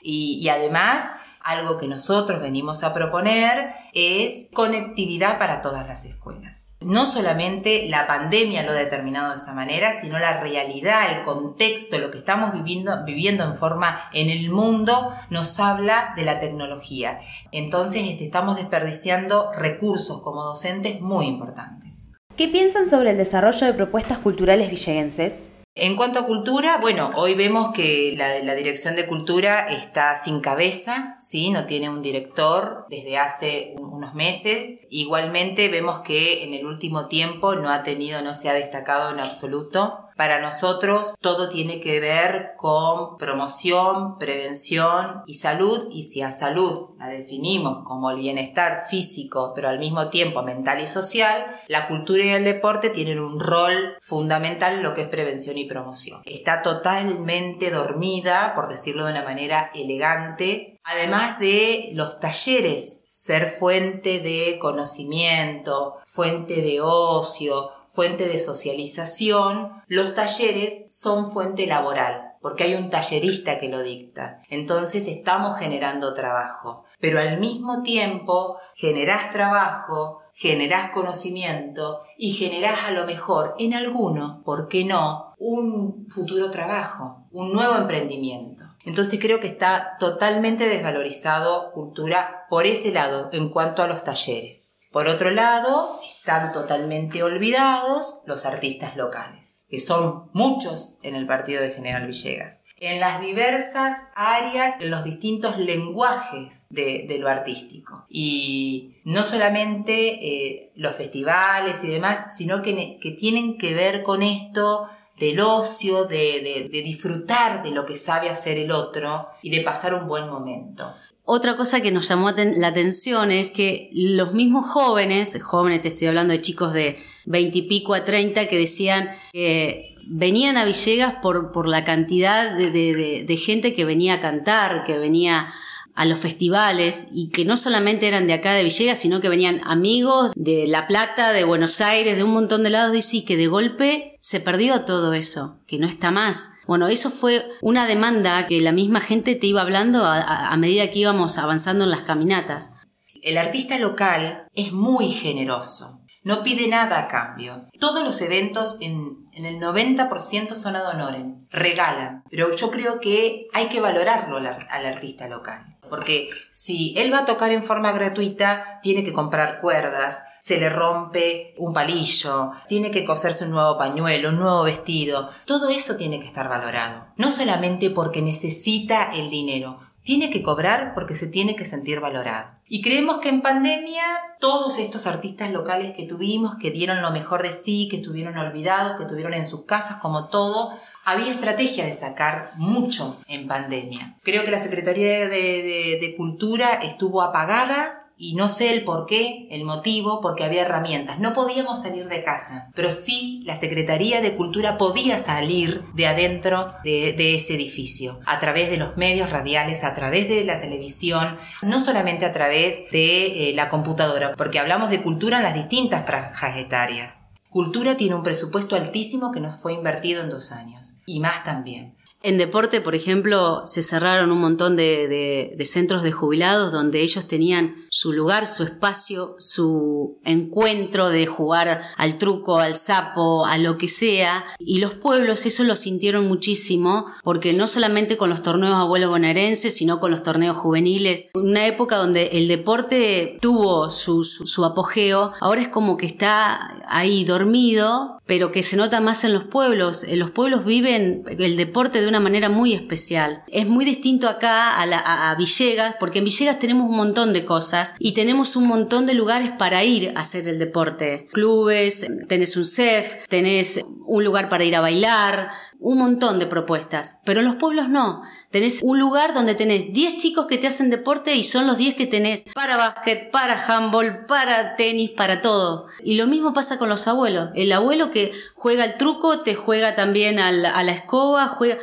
Y 0.05 0.47
además 0.49 1.22
algo 1.45 1.77
que 1.77 1.89
nosotros 1.89 2.41
venimos 2.41 2.85
a 2.85 2.93
proponer 2.93 3.73
es 3.93 4.49
conectividad 4.53 5.39
para 5.39 5.63
todas 5.63 5.87
las 5.87 6.05
escuelas. 6.05 6.77
No 6.81 7.07
solamente 7.07 7.87
la 7.89 8.07
pandemia 8.07 8.63
lo 8.63 8.73
ha 8.73 8.75
determinado 8.75 9.31
de 9.31 9.37
esa 9.37 9.53
manera, 9.53 10.01
sino 10.01 10.19
la 10.19 10.41
realidad, 10.41 11.17
el 11.17 11.23
contexto, 11.23 11.99
lo 11.99 12.11
que 12.11 12.19
estamos 12.19 12.53
viviendo, 12.53 13.05
viviendo 13.05 13.45
en 13.45 13.55
forma 13.55 14.01
en 14.13 14.31
el 14.31 14.51
mundo 14.51 15.13
nos 15.31 15.59
habla 15.61 16.13
de 16.17 16.25
la 16.25 16.39
tecnología. 16.39 17.19
Entonces 17.51 18.03
este, 18.07 18.25
estamos 18.25 18.57
desperdiciando 18.57 19.53
recursos 19.53 20.23
como 20.23 20.45
docentes 20.45 21.01
muy 21.01 21.27
importantes. 21.27 22.13
¿Qué 22.37 22.49
piensan 22.49 22.89
sobre 22.89 23.11
el 23.11 23.19
desarrollo 23.19 23.67
de 23.67 23.75
propuestas 23.75 24.19
culturales 24.19 24.71
villegenses? 24.71 25.53
En 25.75 25.97
cuanto 25.97 26.19
a 26.19 26.27
cultura, 26.27 26.77
bueno, 26.83 27.13
hoy 27.17 27.33
vemos 27.35 27.73
que 27.73 28.15
la, 28.15 28.55
Dirección 28.55 28.95
de 28.95 29.07
Cultura 29.07 29.69
está 29.73 30.17
sin 30.17 30.41
cabeza, 30.41 31.17
¿sí? 31.19 31.51
No 31.51 31.65
tiene 31.65 31.89
un 31.89 32.03
director 32.03 32.85
desde 32.91 33.17
hace 33.17 33.75
unos 33.79 34.13
meses. 34.15 34.81
Igualmente 34.91 35.69
vemos 35.69 36.01
que 36.01 36.45
en 36.45 36.53
el 36.53 36.67
último 36.67 37.09
tiempo 37.09 37.55
no 37.55 37.71
ha 37.71 37.85
tenido, 37.85 38.21
no 38.21 38.35
se 38.35 38.51
ha 38.51 38.53
destacado 38.53 39.13
en 39.13 39.21
absoluto 39.21 40.11
Para 40.23 40.39
nosotros 40.39 41.17
todo 41.21 41.49
tiene 41.49 41.81
que 41.81 41.99
ver 41.99 42.53
con 42.57 43.19
promoción, 43.19 44.19
prevención 44.19 45.25
y 45.27 45.35
salud 45.35 45.89
y 45.91 46.05
si 46.05 46.23
a 46.23 46.31
salud 46.31 46.91
la 46.97 47.09
definimos 47.09 47.83
como 47.85 48.09
el 48.09 48.21
bienestar 48.21 48.85
físico 48.89 49.51
pero 49.53 49.69
al 49.69 49.81
mismo 49.81 50.11
tiempo 50.11 50.45
mental 50.45 50.81
y 50.81 50.87
social, 50.87 51.57
la 51.67 51.89
cultura 51.89 52.25
y 52.25 52.29
el 52.29 52.45
deporte 52.45 52.91
tienen 52.91 53.19
un 53.19 53.41
rol 53.41 53.97
fundamental 54.01 54.75
en 54.75 54.85
lo 54.85 54.95
que 54.95 55.03
es 55.03 55.09
prevención 55.09 55.59
y 55.59 55.65
promoción. 55.65 56.23
Está 56.25 56.63
totalmente 56.63 57.73
dormida, 57.73 58.53
por 58.55 58.69
decirlo 58.69 59.07
de 59.07 59.11
una 59.11 59.25
manera 59.25 59.73
elegante, 59.75 60.79
además 60.85 61.41
de 61.41 61.91
los 61.95 62.21
talleres 62.21 63.03
ser 63.23 63.49
fuente 63.49 64.19
de 64.19 64.59
conocimiento, 64.59 65.99
fuente 66.05 66.61
de 66.61 66.81
ocio, 66.81 67.71
fuente 67.93 68.27
de 68.27 68.39
socialización, 68.39 69.83
los 69.87 70.15
talleres 70.15 70.87
son 70.89 71.31
fuente 71.31 71.67
laboral, 71.67 72.33
porque 72.41 72.65
hay 72.65 72.75
un 72.75 72.89
tallerista 72.89 73.59
que 73.59 73.69
lo 73.69 73.83
dicta. 73.83 74.41
Entonces 74.49 75.07
estamos 75.07 75.59
generando 75.59 76.15
trabajo, 76.15 76.85
pero 77.01 77.21
al 77.21 77.39
mismo 77.39 77.83
tiempo 77.83 78.57
generás 78.75 79.31
trabajo, 79.31 80.21
generás 80.33 80.91
conocimiento 80.91 82.01
y 82.17 82.33
generás 82.33 82.85
a 82.87 82.93
lo 82.93 83.05
mejor 83.05 83.55
en 83.59 83.75
alguno, 83.75 84.43
¿por 84.45 84.69
qué 84.69 84.87
no?, 84.87 85.35
un 85.37 86.07
futuro 86.09 86.51
trabajo, 86.51 87.27
un 87.31 87.53
nuevo 87.53 87.77
emprendimiento. 87.77 88.65
Entonces 88.85 89.21
creo 89.21 89.39
que 89.39 89.49
está 89.49 89.97
totalmente 89.99 90.69
desvalorizado 90.69 91.73
cultura 91.73 92.47
por 92.49 92.67
ese 92.67 92.91
lado 92.91 93.29
en 93.33 93.51
cuanto 93.51 93.83
a 93.83 93.87
los 93.87 94.03
talleres. 94.03 94.81
Por 94.91 95.09
otro 95.09 95.31
lado, 95.31 95.89
están 96.23 96.53
totalmente 96.53 97.25
olvidados 97.25 98.23
los 98.27 98.47
artistas 98.47 98.97
locales, 98.97 99.67
que 99.69 99.81
son 99.81 100.31
muchos 100.33 100.97
en 101.03 101.17
el 101.17 101.27
partido 101.27 101.61
de 101.61 101.71
General 101.71 102.07
Villegas 102.07 102.61
en 102.79 102.99
las 102.99 103.21
diversas 103.21 104.09
áreas, 104.17 104.81
en 104.81 104.91
los 104.91 105.05
distintos 105.05 105.57
lenguajes 105.57 106.67
de, 106.69 107.17
lo 107.21 107.29
artístico. 107.29 108.05
Y 108.09 108.97
no 109.05 109.25
solamente 109.25 109.93
eh, 109.95 110.73
los 110.75 110.97
festivales 110.97 111.85
y 111.85 111.87
demás, 111.87 112.37
sino 112.37 112.61
que, 112.61 112.99
que 113.01 113.13
tienen 113.13 113.57
que 113.57 113.73
ver 113.75 114.03
con 114.03 114.25
esto 114.25 114.89
del 115.19 115.39
ocio, 115.41 116.07
de, 116.07 116.69
disfrutar 116.73 117.63
de 117.63 117.71
lo 117.71 117.87
que 117.87 117.95
sabe 117.95 118.29
hacer 118.29 118.59
el 118.59 118.73
otro 118.73 119.29
y 119.43 119.51
de 119.51 119.61
pasar 119.61 119.95
un 119.95 120.09
buen 120.09 120.29
momento. 120.29 120.93
Otra 121.25 121.57
cosa 121.57 121.81
que 121.81 121.93
nos 121.93 122.09
llamó 122.09 122.31
la 122.33 122.67
atención 122.67 123.31
es 123.31 123.51
que 123.51 123.91
los 123.93 124.35
mismos 124.35 124.67
jóvenes, 124.69 125.41
jóvenes 125.43 125.83
te 125.83 125.89
estoy 125.89 126.09
hablando 126.09 126.33
de 126.33 126.41
chicos 126.41 126.73
de 126.73 126.99
20 127.27 127.59
y 127.59 127.63
pico 127.63 127.95
a 127.95 128.05
30, 128.05 128.49
que 128.49 128.59
decían 128.59 129.11
que 129.33 129.97
venían 130.07 130.57
a 130.57 130.65
Villegas 130.65 131.15
por, 131.23 131.53
por 131.53 131.69
la 131.69 131.85
cantidad 131.85 132.57
de, 132.57 133.37
gente 133.41 133.73
que 133.73 133.85
venía 133.85 134.15
a 134.15 134.21
cantar, 134.21 134.85
que 134.85 134.99
venía 134.99 135.53
a 135.95 136.05
los 136.05 136.19
festivales 136.19 137.09
y 137.13 137.29
que 137.31 137.45
no 137.45 137.57
solamente 137.57 138.09
eran 138.09 138.27
de 138.27 138.33
acá 138.33 138.53
de 138.53 138.65
Villegas, 138.65 138.99
sino 138.99 139.21
que 139.21 139.29
venían 139.29 139.61
amigos 139.65 140.33
de 140.35 140.67
La 140.67 140.87
Plata, 140.87 141.33
de 141.33 141.45
Buenos 141.45 141.81
Aires, 141.81 142.17
de 142.17 142.25
un 142.25 142.33
montón 142.33 142.63
de 142.63 142.71
lados, 142.71 142.93
dice, 142.93 143.19
y 143.19 143.25
que 143.25 143.37
de 143.37 143.47
golpe 143.47 144.17
se 144.21 144.41
perdió 144.41 144.85
todo 144.85 145.13
eso, 145.13 145.59
que 145.67 145.79
no 145.79 145.87
está 145.87 146.11
más. 146.11 146.55
Bueno, 146.67 146.89
eso 146.89 147.11
fue 147.11 147.45
una 147.61 147.87
demanda 147.87 148.47
que 148.47 148.61
la 148.61 148.73
misma 148.73 149.01
gente 149.01 149.35
te 149.35 149.47
iba 149.47 149.61
hablando 149.61 150.05
a, 150.05 150.57
medida 150.57 150.91
que 150.91 151.01
íbamos 151.01 151.39
avanzando 151.39 151.85
en 151.85 151.91
las 151.91 152.03
caminatas. 152.03 152.81
El 153.23 153.37
artista 153.37 153.79
local 153.79 154.47
es 154.55 154.73
muy 154.73 155.11
generoso. 155.11 156.01
No 156.25 156.45
pide 156.45 156.69
nada 156.69 157.01
a 157.01 157.09
cambio. 157.09 157.67
Todos 157.81 158.05
los 158.05 158.21
eventos 158.21 158.79
en, 158.81 159.29
el 159.33 159.59
90% 159.59 160.55
son 160.55 160.77
ad 160.77 160.87
honorem, 160.87 161.47
regalan. 161.51 162.23
Pero 162.31 162.55
yo 162.55 162.71
creo 162.71 163.01
que 163.01 163.49
hay 163.53 163.67
que 163.67 163.81
valorarlo 163.81 164.37
al 164.37 164.87
artista 164.87 165.29
local 165.29 165.72
porque 165.93 166.31
si 166.51 166.95
él 166.97 167.13
va 167.13 167.19
a 167.19 167.25
tocar 167.27 167.53
en 167.53 167.63
forma 167.63 167.93
gratuita, 167.93 168.81
tiene 168.83 169.05
que 169.05 169.13
comprar 169.13 169.61
cuerdas, 169.61 170.23
se 170.41 170.59
le 170.59 170.71
rompe 170.71 171.55
un 171.59 171.75
palillo, 171.75 172.53
tiene 172.67 172.91
que 172.91 173.05
coserse 173.05 173.45
un 173.45 173.51
nuevo 173.51 173.77
pañuelo, 173.77 174.31
un 174.31 174.39
nuevo 174.39 174.63
vestido, 174.63 175.29
todo 175.45 175.69
eso 175.69 175.97
tiene 175.97 176.19
que 176.19 176.27
estar 176.27 176.49
valorado. 176.49 177.09
No 177.19 177.31
solamente 177.31 177.91
porque 177.91 178.23
necesita 178.23 179.13
el 179.13 179.29
dinero, 179.29 179.81
tiene 180.03 180.31
que 180.31 180.43
cobrar 180.43 180.95
porque 180.95 181.15
se 181.15 181.27
tiene 181.27 181.57
que 181.57 181.67
sentir 181.67 182.01
valorado. 182.01 182.53
Y 182.75 182.81
creemos 182.81 183.19
que 183.19 183.29
en 183.29 183.43
pandemia 183.43 184.03
todos 184.41 184.79
estos 184.79 185.07
artistas 185.07 185.51
locales 185.51 185.95
que 185.95 186.07
tuvimos, 186.07 186.57
que 186.57 186.71
dieron 186.71 187.03
lo 187.03 187.11
mejor 187.11 187.43
de 187.43 187.53
sí, 187.53 187.87
que 187.91 187.97
estuvieron 187.97 188.39
olvidados, 188.39 188.97
que 188.97 189.03
estuvieron 189.03 189.35
en 189.35 189.45
sus 189.45 189.67
casas 189.67 189.99
como 189.99 190.31
todo, 190.31 190.71
había 191.05 191.31
estrategia 191.31 191.85
de 191.85 191.93
sacar 191.93 192.47
mucho 192.57 193.19
en 193.29 193.47
pandemia. 193.47 194.17
Creo 194.23 194.43
que 194.47 194.51
la 194.51 194.59
Secretaría 194.59 195.29
de, 195.29 195.99
de 196.01 196.15
Cultura 196.17 196.71
estuvo 196.83 197.21
apagada 197.21 198.02
y 198.23 198.37
no 198.37 198.49
sé 198.49 198.73
el 198.73 198.85
por 198.85 199.07
qué, 199.07 199.49
el 199.51 199.65
motivo, 199.65 200.21
porque 200.21 200.45
había 200.45 200.63
herramientas. 200.63 201.19
No 201.19 201.33
podíamos 201.33 201.83
salir 201.83 202.07
de 202.07 202.23
casa, 202.23 202.71
pero 202.73 202.89
sí 202.89 203.43
la 203.47 203.59
Secretaría 203.59 204.21
de 204.21 204.37
Cultura 204.37 204.79
podía 204.79 205.19
salir 205.19 205.83
de 205.95 206.07
adentro 206.07 206.73
de, 206.85 207.35
ese 207.35 207.57
edificio, 207.57 208.21
a 208.25 208.39
través 208.39 208.71
de 208.71 208.77
los 208.77 208.97
medios 208.97 209.31
radiales, 209.31 209.83
a 209.83 209.93
través 209.93 210.29
de 210.29 210.45
la 210.45 210.61
televisión, 210.61 211.37
no 211.63 211.81
solamente 211.81 212.25
a 212.25 212.31
través 212.31 212.89
de 212.93 213.51
eh, 213.51 213.55
la 213.55 213.69
computadora, 213.69 214.35
porque 214.37 214.61
hablamos 214.61 214.91
de 214.91 215.03
cultura 215.03 215.39
en 215.39 215.43
las 215.43 215.55
distintas 215.55 216.07
franjas 216.07 216.57
etarias. 216.59 217.25
Cultura 217.49 217.97
tiene 217.97 218.15
un 218.15 218.23
presupuesto 218.23 218.77
altísimo 218.77 219.33
que 219.33 219.41
nos 219.41 219.61
fue 219.61 219.73
invertido 219.73 220.23
en 220.23 220.31
dos 220.31 220.53
años, 220.53 220.99
y 221.07 221.19
más 221.19 221.43
también. 221.43 221.97
En 222.23 222.39
deporte, 222.39 222.81
por 222.81 222.95
ejemplo, 222.95 223.67
se 223.67 223.83
cerraron 223.83 224.31
un 224.31 224.41
montón 224.41 224.77
de, 224.77 225.57
centros 225.65 226.05
de 226.05 226.13
jubilados 226.13 226.73
donde 226.73 227.01
ellos 227.01 227.27
tenían 227.27 227.75
su 227.95 228.15
lugar, 228.15 228.49
su 228.49 228.63
espacio, 228.63 229.37
su 229.39 230.19
encuentro 230.25 231.11
de 231.11 231.27
jugar 231.27 231.83
al 231.99 232.17
truco, 232.17 232.59
al 232.59 232.75
sapo, 232.75 233.45
a 233.45 233.59
lo 233.59 233.77
que 233.77 233.87
sea. 233.87 234.47
Y 234.59 234.79
los 234.79 234.95
pueblos 234.95 235.45
eso 235.45 235.63
lo 235.63 235.77
sintieron 235.77 236.27
muchísimo 236.27 237.05
porque 237.23 237.53
no 237.53 237.69
solamente 237.69 238.17
con 238.17 238.31
los 238.31 238.43
torneos 238.43 238.73
abuelo 238.77 239.11
bonaerenses, 239.11 239.77
sino 239.77 240.01
con 240.01 240.11
los 240.11 240.23
torneos 240.23 240.57
juveniles. 240.57 241.27
Una 241.35 241.67
época 241.67 241.99
donde 241.99 242.29
el 242.33 242.49
deporte 242.49 243.37
tuvo 243.43 243.91
su, 243.91 244.65
apogeo, 244.65 245.33
ahora 245.41 245.61
es 245.61 245.69
como 245.69 245.99
que 245.99 246.07
está 246.07 246.83
ahí 246.89 247.25
dormido, 247.25 248.23
pero 248.25 248.53
que 248.53 248.63
se 248.63 248.79
nota 248.79 249.03
más 249.03 249.25
en 249.25 249.35
los 249.35 249.45
pueblos. 249.45 250.05
En 250.05 250.19
los 250.19 250.31
pueblos 250.31 250.65
viven 250.65 251.25
el 251.27 251.59
deporte 251.59 252.01
de 252.01 252.09
una 252.09 252.21
manera 252.21 252.49
muy 252.49 252.73
especial. 252.73 253.43
Es 253.49 253.67
muy 253.67 253.85
distinto 253.85 254.31
acá 254.31 254.81
a, 254.81 255.35
Villegas, 255.35 255.97
porque 256.01 256.21
en 256.21 256.25
Villegas 256.25 256.59
tenemos 256.59 256.89
un 256.89 256.97
montón 256.97 257.35
de 257.35 257.45
cosas 257.45 257.82
y 257.99 258.13
tenemos 258.13 258.57
un 258.57 258.67
montón 258.67 259.07
de 259.07 259.15
lugares 259.15 259.51
para 259.59 259.85
ir 259.85 260.13
a 260.17 260.21
hacer 260.21 260.49
el 260.49 260.59
deporte. 260.59 261.29
Clubes, 261.33 262.07
tenés 262.29 262.57
un 262.57 262.65
CEF, 262.65 263.27
tenés 263.29 263.81
un 264.07 264.25
lugar 264.25 264.49
para 264.49 264.65
ir 264.65 264.77
a 264.77 264.81
bailar, 264.81 265.51
un 265.83 265.99
montón 265.99 266.39
de 266.39 266.47
propuestas, 266.47 267.21
pero 267.25 267.41
en 267.41 267.47
los 267.47 267.57
pueblos 267.57 267.89
no. 267.89 268.23
Tenés 268.51 268.81
un 268.83 269.01
lugar 269.01 269.35
donde 269.35 269.55
tenés 269.55 269.93
10 269.93 270.19
chicos 270.19 270.47
que 270.47 270.59
te 270.59 270.69
hacen 270.69 270.91
deporte 270.91 271.35
y 271.35 271.43
son 271.43 271.67
los 271.67 271.77
10 271.77 271.97
que 271.97 272.07
tenés 272.07 272.45
para 272.55 272.77
básquet, 272.77 273.31
para 273.31 273.63
handball, 273.67 274.27
para 274.27 274.77
tenis, 274.77 275.11
para 275.11 275.41
todo. 275.43 275.87
Y 276.05 276.15
lo 276.15 276.27
mismo 276.27 276.55
pasa 276.55 276.79
con 276.79 276.89
los 276.89 277.09
abuelos. 277.09 277.51
El 277.55 277.73
abuelo 277.73 278.11
que 278.11 278.33
juega 278.55 278.85
el 278.85 278.97
truco 278.97 279.41
te 279.41 279.55
juega 279.55 279.97
también 279.97 280.39
a 280.39 280.53
la 280.53 280.93
escoba, 280.93 281.49
juega 281.49 281.79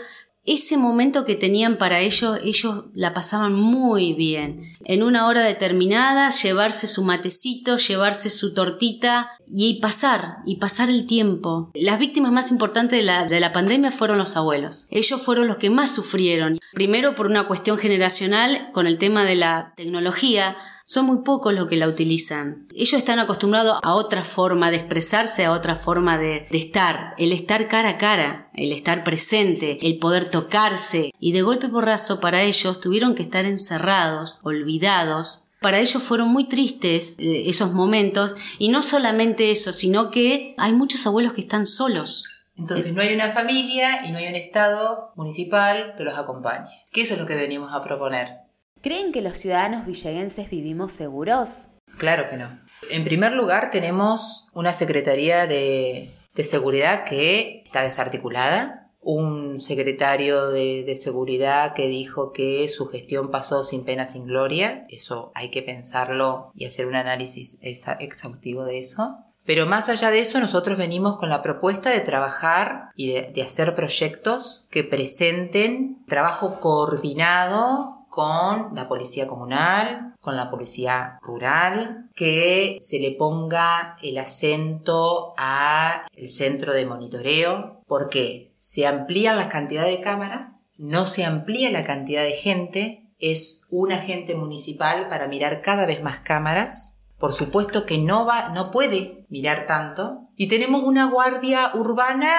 ese 0.53 0.77
momento 0.77 1.25
que 1.25 1.36
tenían 1.36 1.77
para 1.77 2.00
ellos, 2.00 2.39
ellos 2.44 2.86
la 2.96 3.13
pasaban 3.13 3.53
muy 3.53 4.13
bien. 4.13 4.63
En 4.84 5.03
una 5.03 5.27
hora 5.27 5.44
determinada, 5.44 6.32
llevarse 6.32 6.88
su 6.88 7.03
matecito, 7.03 7.77
llevarse 7.77 8.32
su 8.32 8.56
tortita 8.56 9.29
y 9.48 9.79
pasar, 9.79 10.38
y 10.48 10.56
pasar 10.56 10.89
el 10.89 11.06
tiempo. 11.06 11.70
Las 11.75 12.00
víctimas 12.00 12.32
más 12.32 12.50
importantes 12.51 12.98
de 12.98 13.06
la, 13.06 13.25
de 13.25 13.39
la 13.39 13.53
pandemia 13.53 13.91
fueron 13.91 14.18
los 14.18 14.36
abuelos. 14.38 14.88
Ellos 14.89 15.22
fueron 15.22 15.48
los 15.48 15.58
que 15.58 15.70
más 15.70 15.91
sufrieron. 15.91 16.60
Primero 16.74 17.15
por 17.15 17.27
una 17.27 17.48
cuestión 17.48 17.77
generacional 17.77 18.72
con 18.74 18.88
el 18.88 18.98
tema 18.98 19.25
de 19.25 19.36
la 19.36 19.74
tecnología, 19.77 20.58
son 20.89 21.05
muy 21.05 21.19
pocos 21.19 21.53
los 21.53 21.67
que 21.67 21.77
la 21.77 21.88
utilizan. 21.88 22.67
Ellos 22.74 22.93
están 22.93 23.19
acostumbrados 23.19 23.79
a 23.84 23.93
otra 23.93 24.24
forma 24.24 24.72
de 24.72 24.77
expresarse, 24.77 25.46
a 25.46 25.51
otra 25.51 25.75
forma 25.75 26.17
de, 26.17 26.48
estar, 26.50 27.13
el 27.19 27.31
estar 27.31 27.67
cara 27.67 27.89
a 27.89 27.98
cara, 28.00 28.50
el 28.55 28.72
estar 28.72 29.03
presente, 29.03 29.77
el 29.88 30.00
poder 30.00 30.31
tocarse, 30.31 31.12
y 31.19 31.31
de 31.31 31.43
golpe 31.43 31.69
porrazo 31.69 32.19
para 32.19 32.41
ellos 32.41 32.81
tuvieron 32.81 33.13
que 33.13 33.22
estar 33.22 33.46
encerrados, 33.46 34.39
olvidados, 34.41 35.51
para 35.62 35.77
ellos 35.77 36.01
fueron 36.01 36.29
muy 36.29 36.48
tristes 36.48 37.17
eh, 37.19 37.43
esos 37.46 37.72
momentos 37.72 38.36
y 38.58 38.69
no 38.69 38.81
solamente 38.81 39.51
eso, 39.51 39.74
sino 39.74 40.10
que 40.10 40.55
hay 40.58 40.74
muchos 40.74 41.05
abuelos 41.05 41.34
que 41.34 41.41
están 41.41 41.67
solos. 41.67 42.25
Entonces 42.58 42.93
no 42.93 43.03
hay 43.03 43.13
una 43.13 43.29
familia 43.29 44.08
y 44.08 44.12
no 44.12 44.17
hay 44.17 44.27
un 44.27 44.36
Estado 44.36 45.12
municipal 45.15 45.93
que 45.98 46.03
los 46.03 46.17
acompañe. 46.17 46.84
Que 46.91 47.01
eso 47.01 47.13
es 47.13 47.19
lo 47.19 47.27
que 47.27 47.36
venimos 47.36 47.74
a 47.74 47.84
proponer. 47.84 48.49
¿Creen 48.82 49.12
que 49.12 49.22
los 49.22 49.38
ciudadanos 49.38 49.86
villeguenses 49.86 50.50
vivimos 50.50 50.92
seguros? 50.92 51.68
Claro 51.98 52.30
que 52.30 52.38
no. 52.38 52.48
En 52.92 53.04
primer 53.04 53.34
lugar, 53.34 53.72
tenemos 53.72 54.50
una 54.54 54.74
Secretaría 54.74 55.48
de, 55.48 56.10
de 56.34 56.44
seguridad 56.44 57.04
que 57.04 57.64
está 57.66 57.84
desarticulada, 57.84 58.90
un 59.02 59.62
secretario 59.62 60.50
de, 60.50 60.96
seguridad 60.96 61.74
que 61.74 61.88
dijo 61.88 62.32
que 62.32 62.68
su 62.68 62.88
gestión 62.88 63.32
pasó 63.32 63.64
sin 63.64 63.84
pena, 63.84 64.06
sin 64.06 64.26
gloria. 64.26 64.86
Eso 64.90 65.32
hay 65.36 65.50
que 65.50 65.62
pensarlo 65.62 66.52
y 66.56 66.66
hacer 66.66 66.86
un 66.86 66.96
análisis 66.96 67.60
exhaustivo 67.62 68.66
de 68.66 68.80
eso. 68.80 69.18
Pero 69.46 69.66
más 69.66 69.90
allá 69.90 70.12
de 70.12 70.20
eso, 70.20 70.40
nosotros 70.40 70.78
venimos 70.78 71.18
con 71.18 71.30
la 71.30 71.42
propuesta 71.42 71.90
de 71.90 72.02
trabajar 72.02 72.90
y 72.96 73.14
de, 73.14 73.42
hacer 73.42 73.74
proyectos 73.74 74.68
que 74.70 74.84
presenten 74.84 76.06
trabajo 76.06 76.60
coordinado 76.60 77.99
con 78.10 78.75
la 78.75 78.88
policía 78.88 79.28
comunal, 79.28 80.16
con 80.22 80.36
la 80.36 80.50
policía 80.51 81.20
rural, 81.22 82.10
que 82.16 82.78
se 82.82 83.00
le 83.00 83.12
ponga 83.12 83.98
el 84.01 84.18
acento 84.18 85.34
a 85.38 86.06
el 86.16 86.28
centro 86.28 86.74
de 86.74 86.86
monitoreo, 86.86 87.82
porque 87.88 88.51
se 88.56 88.86
amplían 88.86 89.38
las 89.38 89.48
cantidades 89.48 89.98
de 89.98 90.04
cámaras, 90.04 90.60
no 90.78 91.06
se 91.06 91.25
amplía 91.25 91.72
la 91.72 91.84
cantidad 91.84 92.24
de 92.24 92.32
gente, 92.32 93.06
es 93.20 93.66
un 93.70 93.92
agente 93.92 94.36
municipal 94.36 95.08
para 95.10 95.28
mirar 95.28 95.62
cada 95.62 95.86
vez 95.86 96.01
más 96.01 96.20
cámaras 96.20 97.00
por 97.20 97.34
supuesto 97.34 97.86
que 97.86 97.98
no 97.98 98.25
va, 98.25 98.50
no 98.50 98.72
puede 98.72 99.25
mirar 99.30 99.68
tanto. 99.68 100.30
Y 100.38 100.48
tenemos 100.48 100.84
una 100.84 101.10
guardia 101.10 101.72
urbana 101.74 102.30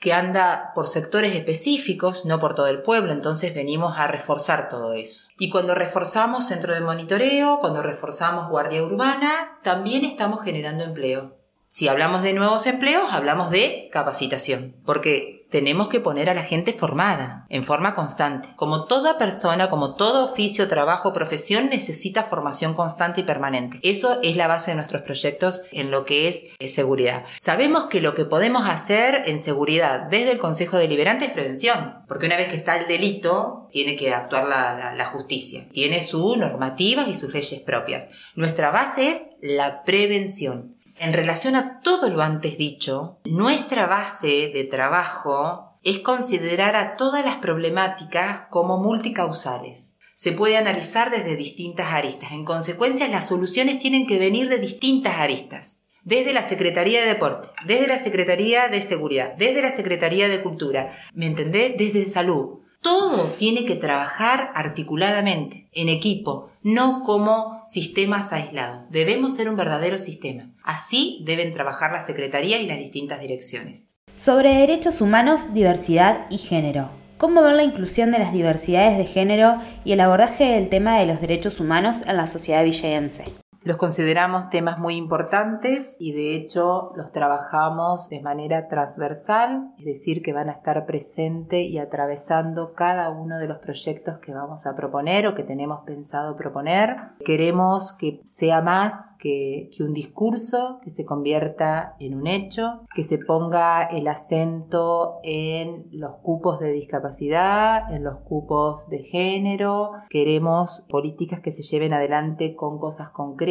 que 0.00 0.14
anda 0.14 0.72
por 0.74 0.88
sectores 0.88 1.34
específicos, 1.34 2.24
no 2.24 2.40
por 2.40 2.54
todo 2.54 2.68
el 2.68 2.80
pueblo, 2.80 3.12
entonces 3.12 3.54
venimos 3.54 3.98
a 3.98 4.06
reforzar 4.06 4.70
todo 4.70 4.94
eso. 4.94 5.28
Y 5.38 5.50
cuando 5.50 5.74
reforzamos 5.74 6.48
centro 6.48 6.72
de 6.72 6.80
monitoreo, 6.80 7.58
cuando 7.60 7.82
reforzamos 7.82 8.48
guardia 8.48 8.82
urbana, 8.82 9.58
también 9.62 10.06
estamos 10.06 10.42
generando 10.42 10.84
empleo. 10.84 11.36
Si 11.68 11.86
hablamos 11.86 12.22
de 12.22 12.32
nuevos 12.32 12.66
empleos, 12.66 13.12
hablamos 13.12 13.50
de 13.50 13.90
capacitación, 13.92 14.74
porque 14.86 15.39
tenemos 15.50 15.88
que 15.88 16.00
poner 16.00 16.30
a 16.30 16.34
la 16.34 16.42
gente 16.42 16.72
formada, 16.72 17.46
en 17.48 17.64
forma 17.64 17.94
constante. 17.94 18.48
Como 18.56 18.84
toda 18.84 19.18
persona, 19.18 19.68
como 19.68 19.94
todo 19.94 20.24
oficio, 20.24 20.68
trabajo, 20.68 21.12
profesión, 21.12 21.68
necesita 21.68 22.22
formación 22.22 22.74
constante 22.74 23.20
y 23.20 23.24
permanente. 23.24 23.78
Eso 23.82 24.20
es 24.22 24.36
la 24.36 24.46
base 24.46 24.70
de 24.70 24.76
nuestros 24.76 25.02
proyectos 25.02 25.62
en 25.72 25.90
lo 25.90 26.04
que 26.04 26.28
es 26.28 26.44
seguridad. 26.72 27.24
Sabemos 27.38 27.86
que 27.86 28.00
lo 28.00 28.14
que 28.14 28.24
podemos 28.24 28.66
hacer 28.66 29.22
en 29.26 29.40
seguridad 29.40 30.02
desde 30.02 30.32
el 30.32 30.38
Consejo 30.38 30.76
Deliberante 30.76 31.26
es 31.26 31.32
prevención, 31.32 32.04
porque 32.06 32.26
una 32.26 32.36
vez 32.36 32.48
que 32.48 32.56
está 32.56 32.78
el 32.78 32.86
delito, 32.86 33.68
tiene 33.72 33.96
que 33.96 34.14
actuar 34.14 34.46
la, 34.46 34.94
la 34.94 35.04
justicia. 35.06 35.66
Tiene 35.72 36.02
sus 36.02 36.36
normativas 36.36 37.08
y 37.08 37.14
sus 37.14 37.32
leyes 37.32 37.60
propias. 37.60 38.08
Nuestra 38.34 38.70
base 38.70 39.10
es 39.10 39.20
la 39.40 39.82
prevención. 39.84 40.76
En 41.00 41.14
relación 41.14 41.56
a 41.56 41.80
todo 41.80 42.10
lo 42.10 42.20
antes 42.20 42.58
dicho, 42.58 43.20
nuestra 43.24 43.86
base 43.86 44.50
de 44.52 44.64
trabajo 44.64 45.78
es 45.82 46.00
considerar 46.00 46.76
a 46.76 46.94
todas 46.96 47.24
las 47.24 47.36
problemáticas 47.36 48.42
como 48.50 48.76
multicausales. 48.76 49.96
Se 50.12 50.32
puede 50.32 50.58
analizar 50.58 51.10
desde 51.10 51.36
distintas 51.36 51.94
aristas. 51.94 52.32
En 52.32 52.44
consecuencia, 52.44 53.08
las 53.08 53.26
soluciones 53.26 53.78
tienen 53.78 54.06
que 54.06 54.18
venir 54.18 54.50
de 54.50 54.58
distintas 54.58 55.16
aristas. 55.16 55.84
Desde 56.04 56.34
la 56.34 56.42
Secretaría 56.42 57.00
de 57.00 57.08
Deporte, 57.08 57.48
desde 57.64 57.86
la 57.86 57.96
Secretaría 57.96 58.68
de 58.68 58.82
Seguridad, 58.82 59.32
desde 59.38 59.62
la 59.62 59.74
Secretaría 59.74 60.28
de 60.28 60.42
Cultura, 60.42 60.94
¿me 61.14 61.24
entendés? 61.24 61.78
Desde 61.78 62.10
Salud, 62.10 62.58
todo 62.82 63.24
tiene 63.38 63.64
que 63.64 63.74
trabajar 63.74 64.52
articuladamente, 64.54 65.70
en 65.72 65.88
equipo, 65.88 66.49
no 66.62 67.02
como 67.04 67.62
sistemas 67.66 68.32
aislados. 68.32 68.82
Debemos 68.90 69.36
ser 69.36 69.48
un 69.48 69.56
verdadero 69.56 69.98
sistema. 69.98 70.50
Así 70.62 71.22
deben 71.24 71.52
trabajar 71.52 71.92
la 71.92 72.04
Secretaría 72.04 72.60
y 72.60 72.66
las 72.66 72.78
distintas 72.78 73.20
direcciones. 73.20 73.88
Sobre 74.16 74.54
derechos 74.54 75.00
humanos, 75.00 75.54
diversidad 75.54 76.26
y 76.30 76.38
género. 76.38 76.90
¿Cómo 77.16 77.42
ver 77.42 77.54
la 77.54 77.64
inclusión 77.64 78.10
de 78.12 78.18
las 78.18 78.32
diversidades 78.32 78.96
de 78.96 79.04
género 79.04 79.56
y 79.84 79.92
el 79.92 80.00
abordaje 80.00 80.44
del 80.44 80.68
tema 80.68 80.98
de 80.98 81.06
los 81.06 81.20
derechos 81.20 81.60
humanos 81.60 82.02
en 82.06 82.16
la 82.16 82.26
sociedad 82.26 82.64
villayense? 82.64 83.24
Los 83.62 83.76
consideramos 83.76 84.48
temas 84.48 84.78
muy 84.78 84.96
importantes 84.96 85.94
y 85.98 86.12
de 86.12 86.34
hecho 86.34 86.92
los 86.96 87.12
trabajamos 87.12 88.08
de 88.08 88.22
manera 88.22 88.68
transversal, 88.68 89.74
es 89.76 89.84
decir, 89.84 90.22
que 90.22 90.32
van 90.32 90.48
a 90.48 90.52
estar 90.52 90.86
presentes 90.86 91.68
y 91.68 91.76
atravesando 91.76 92.72
cada 92.72 93.10
uno 93.10 93.38
de 93.38 93.48
los 93.48 93.58
proyectos 93.58 94.18
que 94.20 94.32
vamos 94.32 94.66
a 94.66 94.74
proponer 94.74 95.26
o 95.26 95.34
que 95.34 95.42
tenemos 95.42 95.80
pensado 95.84 96.38
proponer. 96.38 96.96
Queremos 97.22 97.92
que 97.92 98.22
sea 98.24 98.62
más 98.62 98.94
que, 99.18 99.68
que 99.76 99.82
un 99.82 99.92
discurso, 99.92 100.80
que 100.82 100.90
se 100.90 101.04
convierta 101.04 101.96
en 101.98 102.14
un 102.14 102.28
hecho, 102.28 102.86
que 102.94 103.04
se 103.04 103.18
ponga 103.18 103.82
el 103.82 104.08
acento 104.08 105.18
en 105.22 105.84
los 105.92 106.16
cupos 106.22 106.60
de 106.60 106.72
discapacidad, 106.72 107.92
en 107.92 108.04
los 108.04 108.20
cupos 108.20 108.88
de 108.88 109.00
género. 109.00 109.92
Queremos 110.08 110.86
políticas 110.88 111.40
que 111.40 111.52
se 111.52 111.62
lleven 111.62 111.92
adelante 111.92 112.56
con 112.56 112.78
cosas 112.78 113.10
concretas 113.10 113.49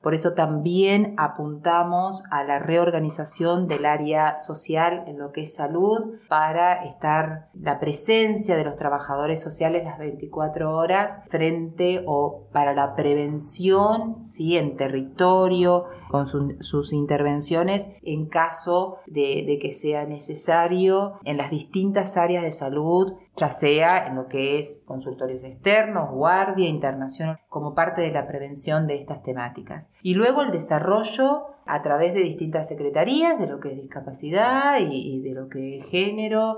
por 0.00 0.14
eso 0.14 0.34
también 0.34 1.14
apuntamos 1.16 2.24
a 2.30 2.44
la 2.44 2.58
reorganización 2.58 3.66
del 3.66 3.86
área 3.86 4.38
social 4.38 5.04
en 5.06 5.18
lo 5.18 5.32
que 5.32 5.42
es 5.42 5.54
salud 5.54 6.18
para 6.28 6.84
estar 6.84 7.48
la 7.54 7.80
presencia 7.80 8.56
de 8.56 8.64
los 8.64 8.76
trabajadores 8.76 9.40
sociales 9.40 9.84
las 9.84 9.98
24 9.98 10.76
horas 10.76 11.18
frente 11.28 12.02
o 12.06 12.44
para 12.52 12.72
la 12.74 12.94
prevención, 12.94 14.24
¿sí? 14.24 14.56
en 14.56 14.76
territorio, 14.76 15.86
con 16.10 16.26
sus 16.26 16.92
intervenciones 16.92 17.88
en 18.02 18.26
caso 18.26 18.98
de, 19.06 19.44
de 19.46 19.58
que 19.60 19.70
sea 19.70 20.04
necesario 20.04 21.14
en 21.24 21.36
las 21.38 21.50
distintas 21.50 22.16
áreas 22.16 22.42
de 22.42 22.52
salud 22.52 23.14
ya 23.36 23.48
sea 23.48 24.06
en 24.06 24.16
lo 24.16 24.28
que 24.28 24.58
es 24.58 24.82
consultorios 24.84 25.42
externos, 25.42 26.10
guardia, 26.10 26.68
internacional, 26.68 27.40
como 27.48 27.74
parte 27.74 28.02
de 28.02 28.12
la 28.12 28.26
prevención 28.26 28.86
de 28.86 28.96
estas 28.96 29.22
temáticas. 29.22 29.90
Y 30.02 30.14
luego 30.14 30.42
el 30.42 30.50
desarrollo 30.50 31.46
a 31.64 31.80
través 31.82 32.12
de 32.14 32.20
distintas 32.20 32.68
secretarías, 32.68 33.38
de 33.38 33.46
lo 33.46 33.60
que 33.60 33.70
es 33.72 33.80
discapacidad 33.80 34.78
y, 34.80 35.20
de 35.20 35.32
lo 35.32 35.48
que 35.48 35.78
es 35.78 35.88
género. 35.88 36.56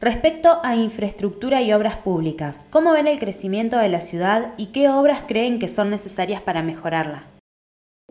Respecto 0.00 0.60
a 0.62 0.76
infraestructura 0.76 1.62
y 1.62 1.72
obras 1.72 1.96
públicas, 1.96 2.66
¿cómo 2.70 2.92
ven 2.92 3.06
el 3.06 3.18
crecimiento 3.18 3.78
de 3.78 3.88
la 3.88 4.00
ciudad 4.00 4.52
y 4.56 4.66
qué 4.66 4.88
obras 4.88 5.24
creen 5.26 5.58
que 5.58 5.68
son 5.68 5.90
necesarias 5.90 6.42
para 6.42 6.62
mejorarla? 6.62 7.24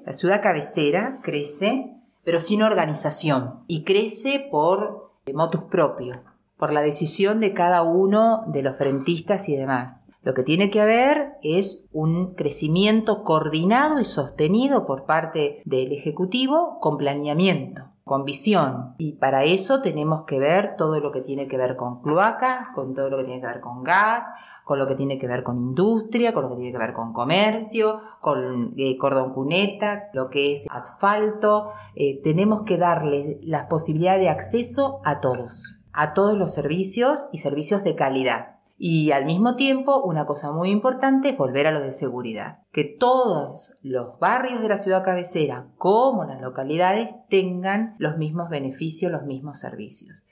La 0.04 0.14
ciudad 0.14 0.42
cabecera 0.42 1.20
crece, 1.24 1.96
pero 2.24 2.40
sin 2.40 2.64
organización, 2.64 3.64
y 3.68 3.84
crece 3.84 4.48
por 4.52 5.12
motus 5.34 5.64
propio 5.64 6.35
por 6.58 6.72
la 6.72 6.82
decisión 6.82 7.40
de 7.40 7.54
cada 7.54 7.84
uno 7.84 8.44
de 8.48 8.62
los 8.62 8.78
frentistas 8.78 9.50
y 9.50 9.56
demás. 9.56 10.08
Lo 10.26 10.34
que 10.34 10.42
tiene 10.42 10.72
que 10.72 10.82
haber 10.82 11.34
es 11.44 11.86
un 11.92 12.34
crecimiento 12.34 13.24
coordinado 13.24 14.00
y 14.00 14.06
sostenido 14.06 14.88
por 14.88 15.06
parte 15.06 15.62
del 15.66 15.92
Ejecutivo 15.92 16.80
con 16.80 16.98
planeamiento, 16.98 17.84
con 18.04 18.26
visión. 18.26 18.96
Y 18.98 19.18
para 19.18 19.44
eso 19.44 19.84
tenemos 19.84 20.24
que 20.24 20.40
ver 20.40 20.78
todo 20.78 21.00
lo 21.00 21.12
que 21.12 21.22
tiene 21.22 21.48
que 21.48 21.58
ver 21.58 21.76
con 21.76 22.02
cloacas, 22.02 22.70
con 22.74 22.96
todo 22.96 23.12
lo 23.12 23.18
que 23.18 23.26
tiene 23.26 23.40
que 23.40 23.46
ver 23.46 23.60
con 23.60 23.84
gas, 23.84 24.24
con 24.64 24.80
lo 24.80 24.88
que 24.88 24.96
tiene 24.96 25.20
que 25.20 25.28
ver 25.28 25.44
con 25.44 25.58
industria, 25.58 26.34
con 26.34 26.46
lo 26.46 26.50
que 26.50 26.56
tiene 26.56 26.72
que 26.72 26.80
ver 26.80 26.94
con 26.94 27.14
comercio, 27.14 28.00
con 28.20 28.74
eh, 28.78 28.98
cordón 28.98 29.32
cuneta, 29.32 30.10
lo 30.14 30.32
que 30.32 30.54
es 30.54 30.66
asfalto. 30.72 31.70
Eh, 31.94 32.20
tenemos 32.24 32.64
que 32.64 32.80
darle 32.80 33.40
la 33.44 33.68
posibilidad 33.68 34.18
de 34.18 34.30
acceso 34.30 35.02
a 35.04 35.20
todos 35.20 35.75
a 35.96 36.14
todos 36.14 36.38
los 36.38 36.54
servicios 36.54 37.28
y 37.32 37.40
servicios 37.40 37.84
de 37.84 37.96
calidad. 37.96 38.56
Y 38.78 39.12
al 39.12 39.26
mismo 39.26 39.56
tiempo, 39.56 40.04
una 40.04 40.26
cosa 40.26 40.52
muy 40.52 40.70
importante 40.70 41.30
es 41.30 41.38
volver 41.38 41.68
a 41.68 41.72
lo 41.72 41.80
de 41.80 41.94
seguridad. 41.94 42.60
Que 42.74 42.84
todos 42.84 43.78
los 43.82 44.20
barrios 44.20 44.62
de 44.62 44.68
la 44.68 44.76
ciudad 44.76 45.06
cabecera, 45.06 45.68
como 45.78 46.26
las 46.26 46.42
localidades, 46.42 47.16
tengan 47.30 47.96
los 48.00 48.18
mismos 48.18 48.50
beneficios, 48.50 49.12
los 49.12 49.24
mismos 49.24 49.60
servicios. 49.60 50.28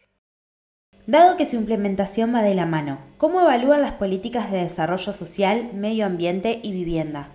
Dado 1.08 1.38
que 1.38 1.46
su 1.46 1.56
implementación 1.56 2.34
va 2.34 2.42
de 2.42 2.54
la 2.54 2.66
mano, 2.66 3.00
¿cómo 3.18 3.42
evalúan 3.42 3.82
las 3.82 3.94
políticas 3.94 4.52
de 4.52 4.58
desarrollo 4.58 5.14
social, 5.14 5.72
medio 5.74 6.06
ambiente 6.06 6.60
y 6.64 6.72
vivienda? 6.72 7.30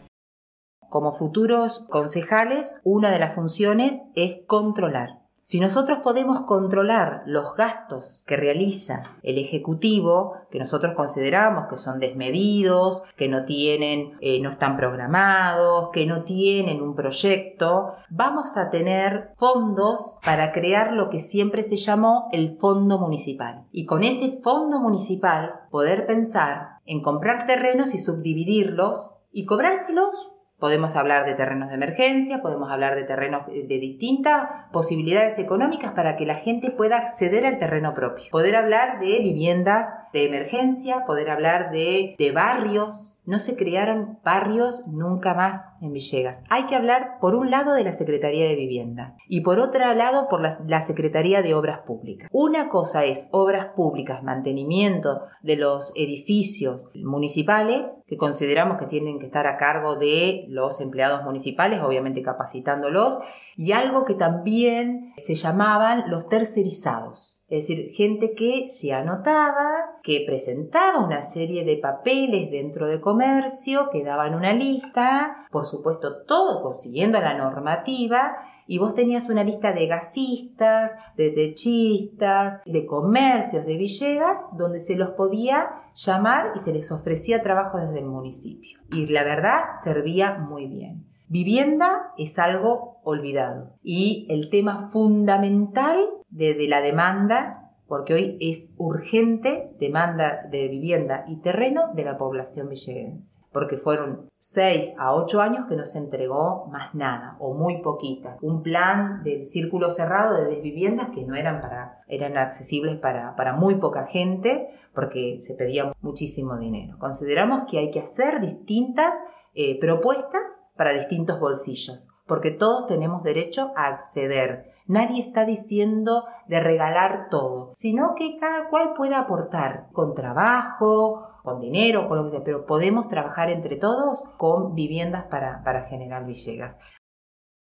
Como 0.91 1.13
futuros 1.13 1.87
concejales, 1.91 2.81
una 2.83 3.11
de 3.11 3.19
las 3.19 3.35
funciones 3.35 4.03
es 4.15 4.47
controlar 4.47 5.28
si 5.49 5.61
nosotros 5.61 6.01
podemos 6.05 6.43
controlar 6.43 7.23
los 7.25 7.55
gastos 7.57 8.23
que 8.27 8.37
realiza 8.37 9.05
el 9.23 9.39
Ejecutivo, 9.39 10.35
que 10.51 10.59
nosotros 10.59 10.93
consideramos 10.95 11.69
que 11.71 11.79
son 11.79 12.01
desmedidos, 12.01 13.03
que 13.17 13.29
no 13.29 13.47
tienen, 13.47 14.19
eh, 14.21 14.43
no 14.43 14.51
están 14.51 14.77
programados, 14.77 15.89
que 15.91 16.05
no 16.05 16.25
tienen 16.25 16.83
un 16.83 16.95
proyecto, 16.95 17.95
vamos 18.11 18.59
a 18.59 18.69
tener 18.69 19.31
fondos 19.37 20.19
para 20.23 20.53
crear 20.53 20.93
lo 20.93 21.09
que 21.09 21.19
siempre 21.19 21.63
se 21.63 21.77
llamó 21.77 22.29
el 22.31 22.59
fondo 22.59 22.99
municipal. 22.99 23.65
Y 23.73 23.87
con 23.87 24.05
ese 24.05 24.41
fondo 24.43 24.81
municipal 24.81 25.61
poder 25.71 26.05
pensar 26.05 26.81
en 26.85 27.01
comprar 27.01 27.47
terrenos 27.47 27.95
y 27.95 27.99
subdividirlos 27.99 29.15
y 29.33 29.47
cobrárselos 29.47 30.35
Podemos 30.59 30.97
hablar 30.97 31.25
de 31.25 31.35
terrenos 31.35 31.69
de 31.69 31.77
emergencia, 31.77 32.43
podemos 32.43 32.71
hablar 32.71 32.97
de 32.97 33.05
terrenos 33.05 33.47
de 33.47 33.79
distintas 33.79 34.49
posibilidades 34.73 35.39
económicas 35.39 35.93
para 35.93 36.17
que 36.17 36.27
la 36.27 36.37
gente 36.37 36.71
pueda 36.71 36.97
acceder 36.97 37.47
al 37.47 37.59
terreno 37.59 37.95
propio. 37.95 38.25
Poder 38.33 38.57
hablar 38.57 38.99
de 38.99 39.21
viviendas 39.21 39.87
de 40.13 40.27
emergencia, 40.27 41.05
poder 41.07 41.31
hablar 41.31 41.71
de, 41.71 42.17
de 42.19 42.33
barrios 42.33 43.18
no 43.29 43.39
se 43.39 43.57
crearon 43.57 44.19
barrios 44.25 44.87
nunca 44.89 45.35
más 45.35 45.69
en 45.83 45.93
Villegas. 45.93 46.43
Hay 46.49 46.65
que 46.65 46.75
hablar 46.75 47.19
por 47.21 47.35
un 47.35 47.51
lado 47.51 47.75
de 47.75 47.85
la 47.85 47.93
Secretaría 47.93 48.49
de 48.49 48.55
Vivienda 48.55 49.17
y 49.29 49.43
por 49.43 49.59
otro 49.59 49.93
lado 49.93 50.29
por 50.31 50.41
la, 50.41 50.81
Secretaría 50.81 51.43
de 51.43 51.53
Obras 51.53 51.81
Públicas. 51.81 52.31
Una 52.33 52.71
cosa 52.71 53.05
es 53.05 53.29
obras 53.31 53.75
públicas, 53.77 54.23
mantenimiento 54.23 55.21
de 55.43 55.57
los 55.57 55.93
edificios 55.95 56.91
municipales, 56.95 58.01
que 58.07 58.17
consideramos 58.17 58.79
que 58.79 58.87
tienen 58.87 59.19
que 59.19 59.27
estar 59.27 59.47
a 59.47 59.59
cargo 59.59 59.97
de 59.97 60.47
los 60.49 60.81
empleados 60.81 61.23
municipales, 61.23 61.83
obviamente 61.83 62.23
capacitándolos, 62.23 63.19
y 63.57 63.73
algo 63.73 64.07
que 64.07 64.15
también 64.15 65.13
se 65.19 65.35
llamaban 65.35 66.09
los 66.09 66.29
tercerizados 66.29 67.38
es 67.49 67.67
decir, 67.67 67.93
gente 67.95 68.35
que 68.35 68.69
se 68.69 68.93
anotaba, 68.93 69.99
que 70.03 70.25
presentaba 70.27 71.03
una 71.03 71.23
serie 71.23 71.65
de 71.65 71.79
papeles 71.79 72.51
dentro 72.51 72.87
de 72.87 73.01
comercio, 73.01 73.89
que 73.91 74.05
daban 74.05 74.35
una 74.35 74.53
lista, 74.53 75.47
por 75.51 75.65
supuesto 75.65 76.25
todo 76.27 76.63
consiguiendo 76.63 77.19
la 77.21 77.39
normativa, 77.39 78.37
y 78.67 78.77
vos 78.77 78.95
tenías 78.95 79.31
una 79.31 79.45
lista 79.45 79.73
de 79.73 79.87
gasistas, 79.87 80.93
de 81.17 81.31
techistas, 81.31 82.61
de 82.67 82.85
comercios 82.85 83.65
de 83.65 83.79
Villegas, 83.79 84.45
donde 84.53 84.81
se 84.81 84.95
los 84.95 85.13
podía 85.13 85.71
llamar 85.95 86.53
y 86.55 86.59
se 86.59 86.75
les 86.75 86.93
ofrecía 86.93 87.41
trabajo 87.41 87.79
desde 87.79 88.01
el 88.01 88.05
municipio. 88.05 88.79
Y 88.93 89.07
la 89.07 89.25
verdad 89.25 89.71
servía 89.83 90.35
muy 90.35 90.67
bien. 90.67 91.07
Vivienda 91.29 92.13
es 92.19 92.39
algo 92.39 93.01
olvidado 93.05 93.75
y 93.83 94.27
el 94.31 94.51
tema 94.51 94.89
fundamental 94.91 95.99
de, 96.31 96.69
la 96.69 96.81
demanda, 96.81 97.73
porque 97.87 98.15
hoy 98.15 98.39
es 98.41 98.71
urgente 98.77 99.71
demanda 99.79 100.47
de 100.51 100.69
vivienda 100.69 101.25
y 101.27 101.37
terreno 101.37 101.93
de 101.95 102.05
la 102.05 102.19
población 102.19 102.69
villeguense, 102.69 103.39
porque 103.53 103.79
fueron 103.79 104.29
6 104.39 104.95
a 104.99 105.15
8 105.15 105.41
años 105.41 105.67
que 105.69 105.77
no 105.77 105.87
se 105.87 105.99
entregó 105.99 106.67
más 106.71 106.95
nada 106.95 107.37
o 107.41 107.55
muy 107.55 107.81
poquita. 107.81 108.37
Un 108.43 108.63
plan 108.63 109.23
del 109.23 109.45
círculo 109.45 109.91
cerrado 109.91 110.35
de 110.35 110.47
desviviendas 110.47 111.09
que 111.11 111.25
no 111.25 111.35
eran 111.35 111.61
para 111.61 112.03
eran 112.09 112.37
accesibles 112.37 112.97
para, 112.97 113.37
para 113.37 113.55
muy 113.55 113.77
poca 113.77 114.07
gente 114.07 114.69
porque 114.95 115.39
se 115.41 115.55
pedía 115.55 115.93
muchísimo 116.01 116.59
dinero. 116.59 116.99
Consideramos 116.99 117.63
que 117.71 117.79
hay 117.79 117.91
que 117.91 118.01
hacer 118.01 118.41
distintas 118.41 119.15
eh, 119.55 119.79
propuestas 119.81 120.61
para 120.77 120.93
distintos 120.93 121.41
bolsillos, 121.41 122.09
porque 122.27 122.53
todos 122.53 122.87
tenemos 122.87 123.25
derecho 123.25 123.73
a 123.77 123.89
acceder. 123.89 124.71
Nadie 124.89 125.21
está 125.21 125.45
diciendo 125.45 126.25
de 126.47 126.61
regalar 126.61 127.29
todo, 127.31 127.73
sino 127.75 128.15
que 128.15 128.39
cada 128.39 128.71
cual 128.71 128.95
puede 128.97 129.15
aportar 129.15 129.89
con 129.93 130.15
trabajo, 130.15 131.29
con 131.43 131.61
dinero, 131.61 132.09
con 132.09 132.17
lo 132.17 132.25
que 132.25 132.31
sea, 132.31 132.45
pero 132.45 132.65
podemos 132.65 133.07
trabajar 133.07 133.51
entre 133.51 133.77
todos 133.77 134.25
con 134.39 134.75
viviendas 134.75 135.25
para, 135.25 135.63
para 135.63 135.85
General 135.89 136.25
Villegas. 136.25 136.79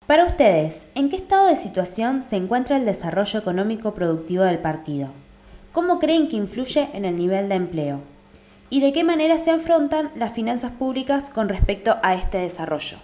Para 0.05 0.25
ustedes, 0.25 0.87
¿en 0.93 1.09
qué 1.09 1.15
estado 1.15 1.47
de 1.47 1.55
situación 1.55 2.21
se 2.21 2.37
encuentra 2.37 2.77
el 2.77 2.85
desarrollo 2.85 3.39
económico 3.39 3.93
productivo 3.93 4.43
del 4.43 4.59
partido? 4.59 5.09
¿Cómo 5.71 5.97
creen 5.97 6.27
que 6.27 6.35
influye 6.35 6.87
en 6.93 7.03
el 7.03 7.17
nivel 7.17 7.49
de 7.49 7.55
empleo? 7.55 7.99
¿Y 8.69 8.81
de 8.81 8.93
qué 8.93 9.03
manera 9.03 9.39
se 9.39 9.49
afrontan 9.49 10.11
las 10.15 10.33
finanzas 10.33 10.71
públicas 10.71 11.31
con 11.31 11.49
respecto 11.49 11.95
a 12.03 12.13
este 12.13 12.37
desarrollo? 12.37 12.97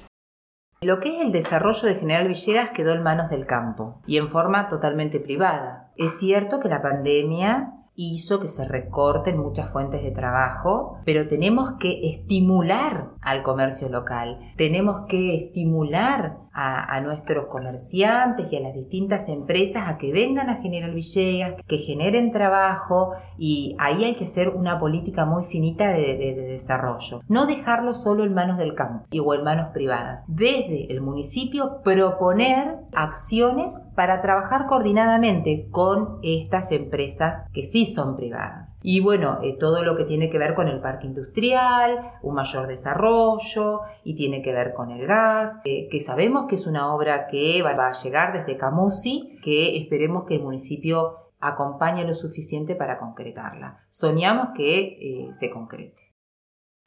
Lo 0.84 1.00
que 1.00 1.15
es 1.15 1.22
el 1.22 1.32
desarrollo 1.32 1.88
de 1.88 1.96
General 1.96 2.28
Villegas 2.28 2.72
quedó 2.72 2.91
en 2.91 3.04
manos 3.04 3.30
del 3.30 3.46
campo 3.46 4.02
y 4.06 4.17
en 4.17 4.30
forma 4.30 4.67
totalmente 4.67 5.22
privada. 5.22 5.91
Es 5.96 6.19
cierto 6.19 6.60
que 6.60 6.67
la 6.67 6.82
pandemia 6.82 7.74
hizo 7.96 8.39
que 8.39 8.48
se 8.48 8.67
recorten 8.67 9.38
muchas 9.38 9.69
fuentes 9.69 10.04
de 10.04 10.12
trabajo, 10.12 11.00
pero 11.06 11.28
tenemos 11.28 11.74
que 11.80 12.10
estimular 12.10 13.12
al 13.22 13.43
comercio 13.43 13.88
local, 13.88 14.39
tenemos 14.58 15.06
que 15.08 15.36
estimular 15.36 16.38
a, 16.54 17.02
nuestros 17.02 17.48
comerciantes 17.48 18.52
y 18.52 18.58
a 18.58 18.60
las 18.62 18.76
distintas 18.76 19.28
empresas 19.28 19.88
a 19.88 19.98
que 19.98 20.12
vengan 20.12 20.50
a 20.50 20.62
General 20.62 20.94
Villegas, 20.94 21.56
que 21.68 21.78
generen 21.80 22.32
trabajo 22.32 23.13
y 23.38 23.76
ahí 23.80 24.04
hay 24.04 24.13
que 24.13 24.26
hacer 24.26 24.50
una 24.50 24.80
política 24.80 25.26
muy 25.26 25.46
finita 25.46 25.92
de, 25.92 26.34
desarrollo. 26.54 27.22
No 27.28 27.46
dejarlo 27.46 27.94
solo 27.94 28.24
en 28.24 28.34
manos 28.34 28.58
del 28.58 28.76
campo 28.76 29.06
o 29.24 29.34
en 29.34 29.44
manos 29.44 29.70
privadas. 29.74 30.24
Desde 30.28 30.92
el 30.92 31.02
municipio 31.02 31.82
proponer 31.84 32.76
acciones 32.94 33.76
para 33.96 34.22
trabajar 34.22 34.68
coordinadamente 34.68 35.68
con 35.72 36.20
estas 36.22 36.72
empresas 36.72 37.44
que 37.54 37.63
sí 37.63 37.86
son 37.86 38.16
privadas. 38.16 38.78
Y 38.82 39.02
bueno, 39.02 39.39
eh, 39.42 39.58
todo 39.60 39.84
lo 39.84 39.96
que 39.96 40.06
tiene 40.06 40.30
que 40.30 40.38
ver 40.38 40.54
con 40.54 40.68
el 40.68 40.80
parque 40.80 41.08
industrial, 41.08 42.12
un 42.22 42.36
mayor 42.36 42.68
desarrollo 42.68 43.82
y 44.04 44.16
tiene 44.16 44.42
que 44.42 44.54
ver 44.54 44.74
con 44.74 44.92
el 44.92 45.06
gas, 45.06 45.60
eh, 45.66 45.88
que 45.89 46.00
sabemos 46.00 46.43
que 46.48 46.56
es 46.56 46.68
una 46.68 46.94
obra 46.94 47.28
que 47.28 47.62
va 47.62 47.72
a 47.72 47.94
llegar 47.94 48.34
desde 48.34 48.58
Camusi, 48.58 49.40
que 49.44 49.78
esperemos 49.78 50.26
que 50.26 50.36
el 50.36 50.44
municipio 50.44 51.18
acompañe 51.40 52.06
lo 52.06 52.16
suficiente 52.16 52.76
para 52.76 53.00
concretarla. 53.00 53.86
Soñamos 53.90 54.50
que 54.56 54.80
eh, 54.80 55.34
se 55.34 55.50
concrete 55.50 56.12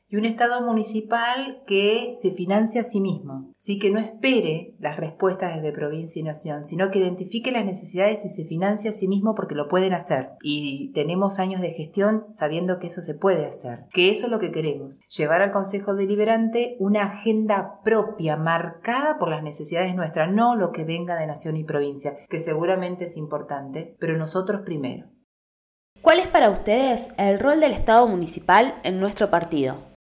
y 0.09 0.17
un 0.17 0.25
Estado 0.25 0.63
municipal 0.63 1.63
que 1.67 2.13
se 2.21 2.31
financia 2.31 2.83
a 2.83 2.85
sí 2.85 3.01
mismo, 3.01 3.53
sí 3.57 3.79
que 3.79 3.91
no 3.91 3.99
espere 3.99 4.77
las 4.79 4.97
respuestas 4.97 5.57
desde 5.57 5.73
provincia 5.73 6.21
y 6.21 6.23
nación, 6.23 6.63
sino 6.63 6.91
que 6.91 7.01
identifique 7.01 7.51
las 7.51 7.65
necesidades 7.65 8.25
y 8.25 8.29
se 8.29 8.45
financia 8.45 8.91
a 8.91 8.93
sí 8.93 9.09
mismo 9.09 9.35
porque 9.35 9.57
lo 9.57 9.67
pueden 9.67 9.95
hacer. 9.95 10.31
Y 10.43 10.93
tenemos 10.93 11.41
años 11.41 11.61
de 11.61 11.73
gestión 11.73 12.27
sabiendo 12.31 12.79
que 12.79 12.87
eso 12.87 13.03
se 13.03 13.15
puede 13.15 13.47
hacer, 13.47 13.87
que 13.93 14.11
eso 14.11 14.27
es 14.27 14.33
lo 14.33 14.39
que 14.39 14.53
queremos, 14.53 15.01
llevar 15.09 15.43
al 15.43 15.51
Consejo 15.51 15.95
Deliberante 15.95 16.77
una 16.79 17.03
agenda 17.03 17.81
propia, 17.83 18.37
marcada 18.37 19.19
por 19.19 19.29
las 19.29 19.43
necesidades 19.43 19.97
nuestras, 19.97 20.33
no 20.33 20.55
lo 20.55 20.71
que 20.71 20.85
venga 20.85 21.17
de 21.17 21.27
nación 21.27 21.57
y 21.57 21.65
provincia, 21.65 22.17
que 22.29 22.39
seguramente 22.39 23.07
es 23.07 23.17
importante, 23.17 23.97
pero 23.99 24.17
nosotros 24.17 24.63
primero. 24.65 25.09
¿Cuál 26.01 26.21
es 26.21 26.29
para 26.29 26.51
ustedes 26.51 27.09
el 27.19 27.41
rol 27.41 27.59
del 27.59 27.73
Estado 27.73 28.07
municipal 28.07 28.75
en 28.85 29.01
nuestro 29.01 29.31
partido? 29.31 29.96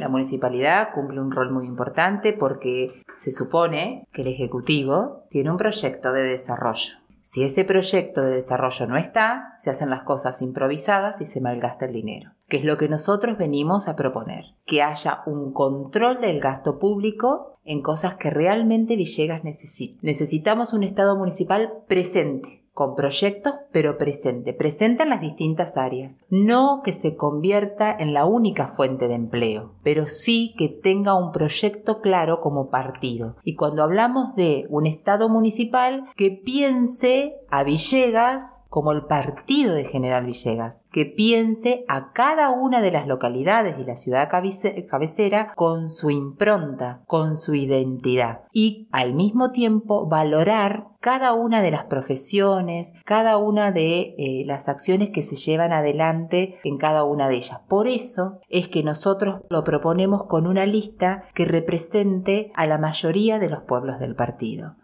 La 0.00 0.08
municipalidad 0.08 0.94
cumple 0.94 1.20
un 1.20 1.30
rol 1.30 1.52
muy 1.52 1.66
importante 1.66 2.32
porque 2.32 3.02
se 3.16 3.30
supone 3.30 4.08
que 4.12 4.22
el 4.22 4.28
Ejecutivo 4.28 5.24
tiene 5.28 5.50
un 5.50 5.58
proyecto 5.58 6.12
de 6.12 6.22
desarrollo. 6.22 6.94
Si 7.20 7.44
ese 7.44 7.64
proyecto 7.64 8.22
de 8.22 8.36
desarrollo 8.36 8.86
no 8.86 8.96
está, 8.96 9.56
se 9.58 9.68
hacen 9.68 9.90
las 9.90 10.04
cosas 10.04 10.40
improvisadas 10.40 11.20
y 11.20 11.26
se 11.26 11.42
malgasta 11.42 11.84
el 11.84 11.92
dinero, 11.92 12.30
que 12.48 12.56
es 12.56 12.64
lo 12.64 12.78
que 12.78 12.88
nosotros 12.88 13.36
venimos 13.36 13.88
a 13.88 13.94
proponer, 13.94 14.54
que 14.64 14.82
haya 14.82 15.20
un 15.26 15.52
control 15.52 16.22
del 16.22 16.40
gasto 16.40 16.78
público 16.78 17.58
en 17.66 17.82
cosas 17.82 18.14
que 18.14 18.30
realmente 18.30 18.96
Villegas 18.96 19.44
necesita. 19.44 19.98
Necesitamos 20.00 20.72
un 20.72 20.82
Estado 20.82 21.14
municipal 21.14 21.74
presente, 21.86 22.59
con 22.80 22.94
proyectos, 22.94 23.52
pero 23.72 23.98
presente, 23.98 24.54
presente 24.54 25.02
en 25.02 25.10
las 25.10 25.20
distintas 25.20 25.76
áreas. 25.76 26.16
No 26.30 26.80
que 26.82 26.94
se 26.94 27.14
convierta 27.14 27.94
en 27.94 28.14
la 28.14 28.24
única 28.24 28.68
fuente 28.68 29.06
de 29.06 29.16
empleo, 29.16 29.74
pero 29.82 30.06
sí 30.06 30.54
que 30.56 30.70
tenga 30.70 31.12
un 31.12 31.30
proyecto 31.30 32.00
claro 32.00 32.40
como 32.40 32.70
partido. 32.70 33.36
Y 33.44 33.54
cuando 33.54 33.82
hablamos 33.82 34.34
de 34.34 34.64
un 34.70 34.86
Estado 34.86 35.28
municipal, 35.28 36.06
que 36.16 36.30
piense 36.30 37.39
a 37.50 37.64
Villegas 37.64 38.60
como 38.70 38.92
el 38.92 39.02
partido 39.06 39.74
de 39.74 39.84
General 39.84 40.24
Villegas, 40.24 40.84
que 40.92 41.04
piense 41.04 41.84
a 41.88 42.12
cada 42.12 42.50
una 42.50 42.80
de 42.80 42.92
las 42.92 43.08
localidades 43.08 43.76
y 43.78 43.84
la 43.84 43.96
ciudad 43.96 44.30
cabecera 44.30 45.52
con 45.56 45.90
su 45.90 46.10
impronta, 46.10 47.02
con 47.06 47.36
su 47.36 47.54
identidad 47.56 48.42
y 48.52 48.88
al 48.92 49.12
mismo 49.12 49.50
tiempo 49.50 50.06
valorar 50.06 50.86
cada 51.00 51.32
una 51.32 51.62
de 51.62 51.72
las 51.72 51.84
profesiones, 51.84 52.92
cada 53.04 53.38
una 53.38 53.72
de 53.72 54.14
eh, 54.18 54.44
las 54.46 54.68
acciones 54.68 55.10
que 55.10 55.22
se 55.22 55.34
llevan 55.34 55.72
adelante 55.72 56.60
en 56.62 56.78
cada 56.78 57.04
una 57.04 57.28
de 57.28 57.36
ellas. 57.36 57.60
Por 57.68 57.88
eso 57.88 58.38
es 58.48 58.68
que 58.68 58.84
nosotros 58.84 59.40
lo 59.48 59.64
proponemos 59.64 60.24
con 60.24 60.46
una 60.46 60.66
lista 60.66 61.24
que 61.34 61.44
represente 61.44 62.52
a 62.54 62.66
la 62.66 62.78
mayoría 62.78 63.38
de 63.38 63.48
los 63.48 63.62
pueblos 63.62 63.98
del 63.98 64.14
partido. 64.14 64.76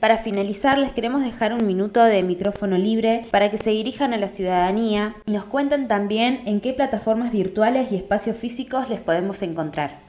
Para 0.00 0.16
finalizar, 0.16 0.78
les 0.78 0.92
queremos 0.92 1.24
dejar 1.24 1.52
un 1.52 1.66
minuto 1.66 2.04
de 2.04 2.22
micrófono 2.22 2.78
libre 2.78 3.26
para 3.32 3.50
que 3.50 3.58
se 3.58 3.70
dirijan 3.70 4.14
a 4.14 4.16
la 4.16 4.28
ciudadanía 4.28 5.16
y 5.26 5.32
nos 5.32 5.44
cuenten 5.44 5.88
también 5.88 6.40
en 6.46 6.60
qué 6.60 6.72
plataformas 6.72 7.32
virtuales 7.32 7.90
y 7.90 7.96
espacios 7.96 8.36
físicos 8.36 8.88
les 8.88 9.00
podemos 9.00 9.42
encontrar. 9.42 10.07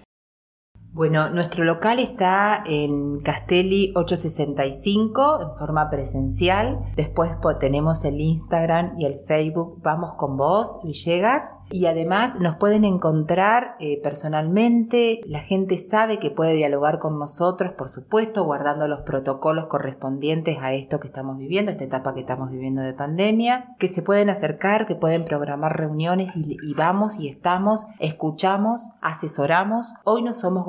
Bueno, 0.92 1.30
nuestro 1.30 1.66
local 1.66 2.00
está 2.00 2.64
en 2.66 3.20
Castelli 3.20 3.94
865 3.96 5.42
en 5.42 5.56
forma 5.56 5.88
presencial. 5.92 6.80
Después 6.96 7.30
tenemos 7.60 8.04
el 8.06 8.20
Instagram 8.20 8.96
y 8.98 9.06
el 9.06 9.20
Facebook 9.28 9.80
Vamos 9.84 10.16
con 10.16 10.36
Vos 10.36 10.80
Villegas. 10.84 11.44
Y 11.70 11.86
además 11.86 12.40
nos 12.40 12.56
pueden 12.56 12.86
encontrar 12.86 13.76
eh, 13.80 14.02
personalmente. 14.02 15.22
La 15.28 15.42
gente 15.42 15.78
sabe 15.78 16.18
que 16.18 16.32
puede 16.32 16.56
dialogar 16.56 16.98
con 16.98 17.20
nosotros, 17.20 17.74
por 17.74 17.90
supuesto, 17.90 18.44
guardando 18.44 18.88
los 18.88 19.02
protocolos 19.02 19.68
correspondientes 19.68 20.58
a 20.60 20.74
esto 20.74 21.00
que 21.00 21.08
estamos 21.08 21.38
viviendo, 21.38 21.72
esta 21.72 21.84
etapa 21.84 22.16
que 22.16 22.22
estamos 22.22 22.50
viviendo 22.50 22.82
de 22.82 22.94
pandemia. 22.94 23.76
Que 23.78 23.90
se 23.90 24.02
pueden 24.02 24.32
acercar, 24.32 24.88
que 24.88 24.96
pueden 24.96 25.26
programar 25.26 25.78
reuniones 25.78 26.36
y, 26.36 26.58
y 26.64 26.74
vamos 26.74 27.20
y 27.20 27.28
estamos, 27.28 27.86
escuchamos, 28.00 28.90
asesoramos. 29.02 29.94
Hoy 30.04 30.24
no 30.24 30.34
somos 30.34 30.66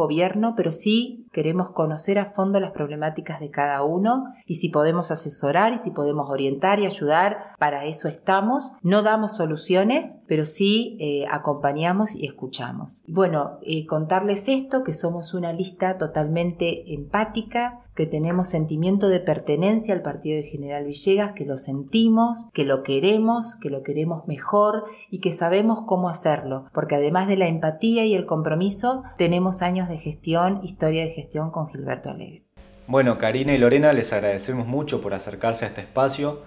pero 0.57 0.73
sí 0.73 1.27
queremos 1.33 1.71
conocer 1.71 2.19
a 2.19 2.27
fondo 2.27 2.59
las 2.61 2.73
problemáticas 2.73 3.41
de 3.41 3.51
cada 3.51 3.83
uno 3.85 4.25
y 4.47 4.57
si 4.57 4.69
podemos 4.69 5.11
asesorar 5.11 5.73
y 5.73 5.79
si 5.79 5.91
podemos 5.91 6.29
orientar 6.29 6.81
y 6.81 6.87
ayudar, 6.87 7.55
para 7.59 7.85
eso 7.85 8.09
estamos. 8.09 8.73
No 8.83 9.03
damos 9.03 9.37
soluciones, 9.37 10.19
pero 10.27 10.45
sí 10.45 10.97
eh, 11.01 11.25
acompañamos 11.31 12.15
y 12.15 12.27
escuchamos. 12.27 13.03
Bueno, 13.07 13.59
eh, 13.63 13.87
contarles 13.87 14.49
esto, 14.49 14.83
que 14.83 14.93
somos 14.93 15.35
una 15.35 15.53
lista 15.53 15.99
totalmente 15.99 16.93
empática, 16.93 17.81
que 18.01 18.07
tenemos 18.07 18.49
sentimiento 18.49 19.09
de 19.09 19.21
pertenencia 19.21 19.93
al 19.93 20.01
partido 20.01 20.39
de 20.39 20.49
General 20.49 20.87
Villegas, 20.87 21.33
que 21.33 21.45
lo 21.45 21.59
sentimos, 21.59 22.49
que 22.55 22.65
lo 22.65 22.83
queremos, 22.83 23.57
que 23.57 23.69
lo 23.69 23.83
queremos 23.83 24.27
mejor 24.27 24.85
y 25.11 25.21
que 25.21 25.33
sabemos 25.33 25.81
cómo 25.87 26.09
hacerlo, 26.09 26.71
porque 26.73 26.95
además 26.95 27.29
de 27.29 27.37
la 27.37 27.47
empatía 27.47 28.07
y 28.07 28.15
el 28.15 28.25
compromiso, 28.25 29.03
tenemos 29.19 29.61
años 29.61 29.91
de 29.91 29.99
gestión, 29.99 30.61
historia 30.65 31.05
de 31.05 31.11
gestión 31.11 31.51
con 31.51 31.69
Gilberto 31.69 32.09
Alegre. 32.09 32.47
Bueno, 32.87 33.19
Karina 33.19 33.55
y 33.55 33.59
Lorena, 33.59 33.93
les 33.93 34.15
agradecemos 34.15 34.67
mucho 34.67 35.03
por 35.03 35.13
acercarse 35.13 35.67
a 35.67 35.69
este 35.69 35.83
espacio, 35.83 36.41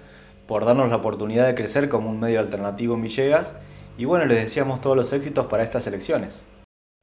por 0.48 0.66
darnos 0.66 0.90
la 0.90 0.96
oportunidad 0.96 1.46
de 1.46 1.54
crecer 1.54 1.88
como 1.88 2.10
un 2.10 2.20
medio 2.20 2.40
alternativo 2.40 2.96
en 2.96 3.04
Villegas 3.04 3.56
y 3.96 4.06
bueno, 4.06 4.26
les 4.26 4.40
deseamos 4.40 4.82
todos 4.82 4.98
los 4.98 5.14
éxitos 5.14 5.46
para 5.46 5.62
estas 5.62 5.86
elecciones. 5.86 6.44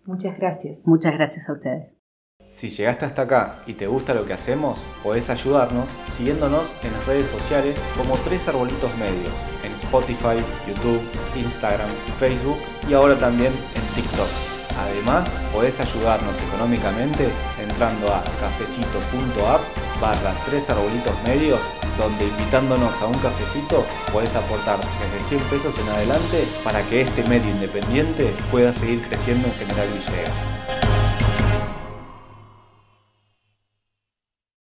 Muchas 0.06 0.36
gracias. 0.36 0.78
Muchas 0.86 1.14
gracias 1.14 1.48
a 1.48 1.52
ustedes. 1.52 1.99
Si 2.50 2.68
llegaste 2.68 3.04
hasta 3.04 3.22
acá 3.22 3.62
y 3.68 3.74
te 3.74 3.86
gusta 3.86 4.12
lo 4.12 4.26
que 4.26 4.32
hacemos, 4.32 4.80
podés 5.04 5.30
ayudarnos 5.30 5.90
siguiéndonos 6.08 6.74
en 6.82 6.92
las 6.92 7.06
redes 7.06 7.28
sociales 7.28 7.80
como 7.96 8.16
Tres 8.18 8.48
Arbolitos 8.48 8.90
Medios, 8.96 9.36
en 9.62 9.72
Spotify, 9.74 10.44
YouTube, 10.66 11.00
Instagram, 11.36 11.88
Facebook 12.18 12.58
y 12.88 12.94
ahora 12.94 13.16
también 13.16 13.52
en 13.52 13.94
TikTok. 13.94 14.26
Además, 14.80 15.36
podés 15.52 15.78
ayudarnos 15.78 16.40
económicamente 16.40 17.28
entrando 17.62 18.12
a 18.12 18.24
cafecito.app 18.40 19.60
barra 20.00 20.34
Tres 20.44 20.70
Arbolitos 20.70 21.14
Medios, 21.22 21.60
donde 21.96 22.24
invitándonos 22.26 23.00
a 23.00 23.06
un 23.06 23.18
cafecito 23.20 23.84
podés 24.12 24.34
aportar 24.34 24.80
desde 25.12 25.22
100 25.38 25.40
pesos 25.50 25.78
en 25.78 25.88
adelante 25.88 26.48
para 26.64 26.82
que 26.82 27.02
este 27.02 27.22
medio 27.22 27.48
independiente 27.48 28.34
pueda 28.50 28.72
seguir 28.72 29.06
creciendo 29.06 29.46
en 29.46 29.54
General 29.54 29.86
Villegas. 29.86 30.89